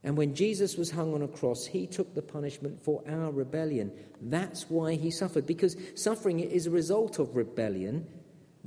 And 0.03 0.17
when 0.17 0.33
Jesus 0.33 0.77
was 0.77 0.91
hung 0.91 1.13
on 1.13 1.21
a 1.21 1.27
cross, 1.27 1.65
he 1.65 1.85
took 1.85 2.15
the 2.15 2.23
punishment 2.23 2.83
for 2.83 3.03
our 3.07 3.31
rebellion. 3.31 3.91
That's 4.19 4.69
why 4.69 4.95
he 4.95 5.11
suffered, 5.11 5.45
because 5.45 5.77
suffering 5.95 6.39
is 6.39 6.65
a 6.65 6.71
result 6.71 7.19
of 7.19 7.35
rebellion. 7.35 8.07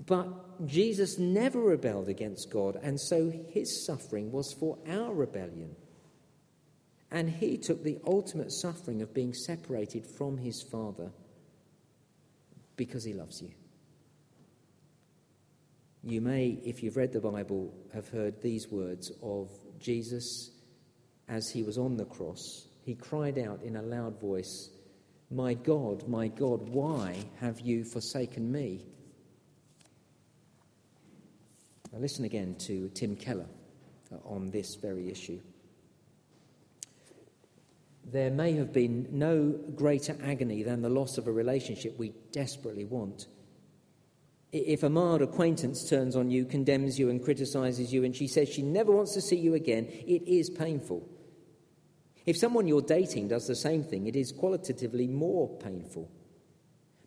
But 0.06 0.66
Jesus 0.66 1.18
never 1.18 1.60
rebelled 1.60 2.08
against 2.08 2.50
God, 2.50 2.78
and 2.82 3.00
so 3.00 3.32
his 3.48 3.84
suffering 3.84 4.30
was 4.30 4.52
for 4.52 4.78
our 4.88 5.12
rebellion. 5.12 5.74
And 7.10 7.30
he 7.30 7.58
took 7.58 7.82
the 7.82 7.98
ultimate 8.06 8.52
suffering 8.52 9.02
of 9.02 9.14
being 9.14 9.34
separated 9.34 10.06
from 10.06 10.38
his 10.38 10.62
Father 10.62 11.10
because 12.76 13.04
he 13.04 13.12
loves 13.12 13.40
you. 13.42 13.50
You 16.02 16.20
may, 16.20 16.58
if 16.64 16.82
you've 16.82 16.96
read 16.96 17.12
the 17.12 17.20
Bible, 17.20 17.72
have 17.92 18.08
heard 18.08 18.42
these 18.42 18.68
words 18.68 19.10
of 19.22 19.48
Jesus 19.78 20.50
as 21.28 21.50
he 21.50 21.62
was 21.62 21.78
on 21.78 21.96
the 21.96 22.04
cross. 22.04 22.68
He 22.82 22.94
cried 22.94 23.38
out 23.38 23.62
in 23.62 23.76
a 23.76 23.82
loud 23.82 24.20
voice, 24.20 24.70
My 25.30 25.54
God, 25.54 26.06
my 26.08 26.28
God, 26.28 26.68
why 26.68 27.16
have 27.40 27.60
you 27.60 27.84
forsaken 27.84 28.50
me? 28.52 28.84
Now 31.92 32.00
listen 32.00 32.24
again 32.24 32.56
to 32.66 32.88
Tim 32.90 33.16
Keller 33.16 33.46
uh, 34.12 34.16
on 34.24 34.50
this 34.50 34.74
very 34.74 35.10
issue. 35.10 35.40
There 38.04 38.30
may 38.30 38.52
have 38.54 38.72
been 38.72 39.08
no 39.12 39.58
greater 39.74 40.16
agony 40.22 40.62
than 40.62 40.82
the 40.82 40.88
loss 40.88 41.18
of 41.18 41.26
a 41.26 41.32
relationship 41.32 41.98
we 41.98 42.12
desperately 42.32 42.84
want. 42.84 43.26
If 44.52 44.82
a 44.82 44.90
mild 44.90 45.22
acquaintance 45.22 45.88
turns 45.88 46.14
on 46.14 46.30
you, 46.30 46.44
condemns 46.44 46.98
you, 46.98 47.10
and 47.10 47.22
criticizes 47.22 47.92
you, 47.92 48.04
and 48.04 48.14
she 48.14 48.28
says 48.28 48.48
she 48.48 48.62
never 48.62 48.92
wants 48.92 49.14
to 49.14 49.20
see 49.20 49.36
you 49.36 49.54
again, 49.54 49.86
it 49.86 50.22
is 50.28 50.50
painful. 50.50 51.08
If 52.26 52.36
someone 52.36 52.66
you're 52.66 52.82
dating 52.82 53.28
does 53.28 53.46
the 53.46 53.56
same 53.56 53.84
thing, 53.84 54.06
it 54.06 54.16
is 54.16 54.32
qualitatively 54.32 55.06
more 55.06 55.48
painful. 55.58 56.10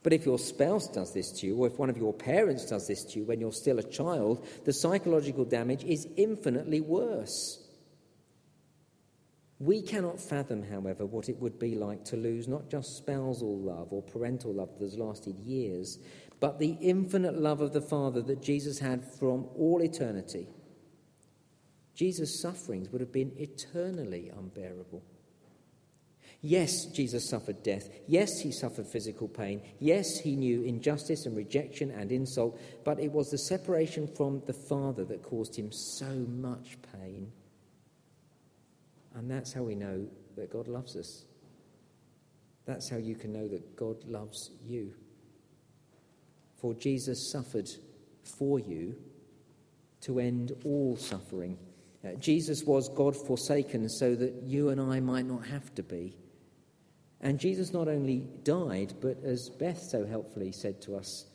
But 0.04 0.14
if 0.14 0.26
your 0.26 0.40
spouse 0.40 0.88
does 0.88 1.14
this 1.14 1.32
to 1.40 1.48
you, 1.48 1.58
or 1.58 1.68
if 1.68 1.80
one 1.80 1.90
of 1.90 1.98
your 1.98 2.14
parents 2.14 2.66
does 2.66 2.88
this 2.88 3.04
to 3.06 3.20
you 3.20 3.26
when 3.26 3.42
you're 3.42 3.52
still 3.52 3.80
a 3.80 3.84
child, 3.84 4.48
the 4.64 4.74
psychological 4.74 5.44
damage 5.44 5.84
is 5.84 6.08
infinitely 6.16 6.82
worse. 6.82 7.64
We 9.60 9.82
cannot 9.82 10.22
fathom, 10.22 10.64
however, 10.64 11.06
what 11.06 11.30
it 11.30 11.40
would 11.42 11.58
be 11.58 11.74
like 11.74 12.06
to 12.06 12.16
lose 12.16 12.48
not 12.48 12.70
just 12.70 12.96
spousal 12.96 13.58
love 13.58 13.92
or 13.92 14.04
parental 14.04 14.54
love 14.54 14.70
that 14.78 14.86
has 14.86 14.98
lasted 14.98 15.40
years, 15.40 15.98
but 16.40 16.60
the 16.60 16.78
infinite 16.80 17.36
love 17.36 17.62
of 17.62 17.74
the 17.74 17.82
Father 17.82 18.22
that 18.22 18.42
Jesus 18.42 18.78
had 18.78 19.04
from 19.04 19.48
all 19.58 19.82
eternity. 19.82 20.48
Jesus' 21.98 22.40
sufferings 22.40 22.92
would 22.92 23.02
have 23.02 23.12
been 23.12 23.32
eternally 23.38 24.30
unbearable. 24.38 25.02
Yes, 26.42 26.86
Jesus 26.86 27.28
suffered 27.28 27.64
death. 27.64 27.90
Yes, 28.06 28.40
he 28.40 28.52
suffered 28.52 28.86
physical 28.86 29.28
pain. 29.28 29.64
Yes, 29.80 30.20
he 30.20 30.36
knew 30.36 30.62
injustice 30.62 31.26
and 31.26 31.36
rejection 31.36 31.90
and 31.90 32.12
insult, 32.12 32.62
but 32.84 33.00
it 33.00 33.12
was 33.12 33.32
the 33.32 33.38
separation 33.40 34.08
from 34.08 34.44
the 34.46 34.54
Father 34.54 35.04
that 35.06 35.24
caused 35.24 35.56
him 35.56 35.72
so 35.72 36.14
much 36.30 36.78
pain. 36.94 37.32
And 39.16 39.32
that's 39.32 39.52
how 39.52 39.64
we 39.64 39.74
know 39.74 40.08
that 40.36 40.52
God 40.52 40.68
loves 40.68 40.96
us. 40.96 41.26
That's 42.66 42.90
how 42.90 42.98
you 42.98 43.16
can 43.16 43.34
know 43.34 43.48
that 43.48 43.76
God 43.76 44.04
loves 44.04 44.52
you. 44.64 44.94
For 46.58 46.76
Jesus 46.76 47.32
suffered 47.32 47.72
for 48.24 48.60
you 48.60 48.96
to 50.02 50.20
end 50.20 50.52
all 50.64 50.96
suffering. 50.96 51.58
Uh, 52.06 52.14
Jesus 52.20 52.64
was 52.64 52.90
God 52.90 53.16
forsaken 53.16 53.90
so 53.90 54.16
that 54.16 54.44
you 54.44 54.70
and 54.70 54.80
I 54.80 55.00
might 55.00 55.26
not 55.26 55.46
have 55.48 55.74
to 55.76 55.84
be. 55.84 56.16
And 57.22 57.40
Jesus 57.40 57.74
not 57.74 57.88
only 57.88 58.28
died, 58.44 58.94
but 59.02 59.24
as 59.24 59.50
Beth 59.50 59.82
so 59.82 60.06
helpfully 60.06 60.52
said 60.52 60.82
to 60.82 60.96
us, 60.96 61.26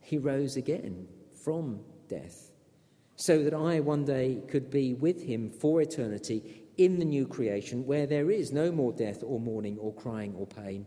he 0.00 0.18
rose 0.18 0.56
again 0.56 1.08
from 1.44 1.80
death, 2.08 2.52
so 3.16 3.42
that 3.42 3.52
I 3.52 3.80
one 3.80 4.04
day 4.04 4.40
could 4.48 4.70
be 4.70 4.94
with 4.94 5.22
him 5.22 5.50
for 5.50 5.82
eternity 5.82 6.62
in 6.78 6.98
the 6.98 7.04
new 7.04 7.26
creation 7.26 7.84
where 7.84 8.06
there 8.06 8.30
is 8.30 8.52
no 8.52 8.70
more 8.70 8.92
death 8.92 9.22
or 9.24 9.40
mourning 9.40 9.76
or 9.78 9.92
crying 9.92 10.34
or 10.36 10.46
pain. 10.46 10.86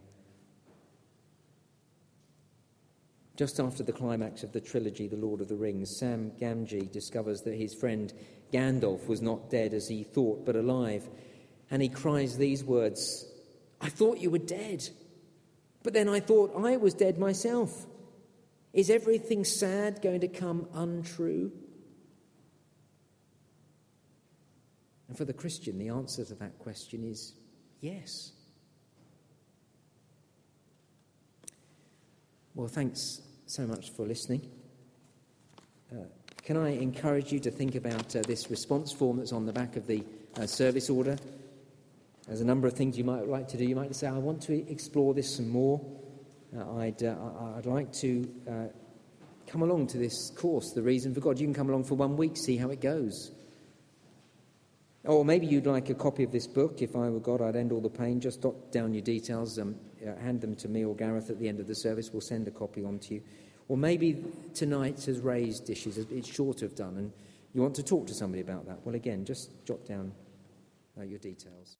Just 3.35 3.59
after 3.59 3.83
the 3.83 3.91
climax 3.91 4.43
of 4.43 4.51
the 4.53 4.61
trilogy, 4.61 5.07
The 5.07 5.17
Lord 5.17 5.41
of 5.41 5.49
the 5.49 5.55
Rings, 5.55 5.97
Sam 5.97 6.31
Gamgee 6.39 6.91
discovers 6.91 7.41
that 7.41 7.55
his 7.55 7.73
friend 7.73 8.13
Gandalf 8.51 9.07
was 9.07 9.21
not 9.21 9.49
dead 9.49 9.73
as 9.73 9.87
he 9.87 10.03
thought, 10.03 10.45
but 10.45 10.55
alive. 10.55 11.09
And 11.69 11.81
he 11.81 11.89
cries 11.89 12.37
these 12.37 12.63
words 12.63 13.25
I 13.79 13.89
thought 13.89 14.19
you 14.19 14.29
were 14.29 14.37
dead, 14.37 14.87
but 15.83 15.93
then 15.93 16.07
I 16.07 16.19
thought 16.19 16.53
I 16.55 16.77
was 16.77 16.93
dead 16.93 17.17
myself. 17.17 17.87
Is 18.73 18.89
everything 18.89 19.43
sad 19.43 20.01
going 20.01 20.21
to 20.21 20.27
come 20.27 20.67
untrue? 20.73 21.51
And 25.07 25.17
for 25.17 25.25
the 25.25 25.33
Christian, 25.33 25.77
the 25.77 25.89
answer 25.89 26.23
to 26.23 26.35
that 26.35 26.57
question 26.59 27.03
is 27.03 27.33
yes. 27.81 28.31
Well, 32.53 32.67
thanks 32.67 33.21
so 33.45 33.65
much 33.65 33.91
for 33.91 34.05
listening. 34.05 34.49
Uh, 35.91 36.03
can 36.43 36.57
I 36.57 36.69
encourage 36.69 37.31
you 37.31 37.39
to 37.39 37.51
think 37.51 37.75
about 37.75 38.15
uh, 38.15 38.21
this 38.21 38.49
response 38.49 38.91
form 38.91 39.17
that's 39.17 39.31
on 39.31 39.45
the 39.45 39.53
back 39.53 39.75
of 39.75 39.85
the 39.85 40.03
uh, 40.37 40.47
service 40.47 40.89
order? 40.89 41.17
There's 42.27 42.41
a 42.41 42.45
number 42.45 42.67
of 42.67 42.73
things 42.73 42.97
you 42.97 43.03
might 43.03 43.27
like 43.27 43.47
to 43.49 43.57
do. 43.57 43.65
You 43.65 43.75
might 43.75 43.95
say, 43.95 44.07
I 44.07 44.17
want 44.17 44.41
to 44.43 44.71
explore 44.71 45.13
this 45.13 45.35
some 45.35 45.49
more. 45.49 45.79
Uh, 46.55 46.77
I'd, 46.77 47.03
uh, 47.03 47.15
I'd 47.57 47.65
like 47.65 47.93
to 47.93 48.29
uh, 48.49 48.67
come 49.47 49.61
along 49.61 49.87
to 49.87 49.97
this 49.97 50.31
course, 50.35 50.71
The 50.73 50.81
Reason 50.81 51.13
for 51.13 51.19
God. 51.19 51.39
You 51.39 51.45
can 51.45 51.53
come 51.53 51.69
along 51.69 51.83
for 51.83 51.95
one 51.95 52.17
week, 52.17 52.37
see 52.37 52.57
how 52.57 52.69
it 52.69 52.81
goes. 52.81 53.31
Or 55.03 55.25
maybe 55.25 55.47
you'd 55.47 55.65
like 55.65 55.89
a 55.89 55.95
copy 55.95 56.23
of 56.23 56.31
this 56.31 56.47
book. 56.47 56.81
If 56.81 56.95
I 56.95 57.09
were 57.09 57.19
God, 57.19 57.41
I'd 57.41 57.55
end 57.55 57.71
all 57.71 57.81
the 57.81 57.89
pain. 57.89 58.19
Just 58.19 58.41
jot 58.41 58.71
down 58.71 58.93
your 58.93 59.03
details, 59.03 59.57
um, 59.59 59.75
uh, 60.05 60.15
hand 60.21 60.41
them 60.41 60.55
to 60.57 60.67
me 60.67 60.85
or 60.85 60.95
Gareth 60.95 61.29
at 61.29 61.39
the 61.39 61.47
end 61.47 61.59
of 61.59 61.67
the 61.67 61.75
service. 61.75 62.11
We'll 62.11 62.21
send 62.21 62.47
a 62.47 62.51
copy 62.51 62.83
on 62.83 62.99
to 62.99 63.15
you. 63.15 63.21
Or 63.67 63.77
maybe 63.77 64.23
tonight 64.53 65.03
has 65.05 65.19
raised 65.19 65.69
issues, 65.69 65.97
it's 65.97 66.27
short 66.27 66.57
to 66.57 66.65
have 66.65 66.75
done, 66.75 66.97
and 66.97 67.11
you 67.53 67.61
want 67.61 67.75
to 67.75 67.83
talk 67.83 68.07
to 68.07 68.13
somebody 68.13 68.41
about 68.41 68.65
that. 68.67 68.79
Well, 68.85 68.95
again, 68.95 69.25
just 69.25 69.49
jot 69.65 69.85
down 69.85 70.11
uh, 70.97 71.03
your 71.03 71.19
details. 71.19 71.77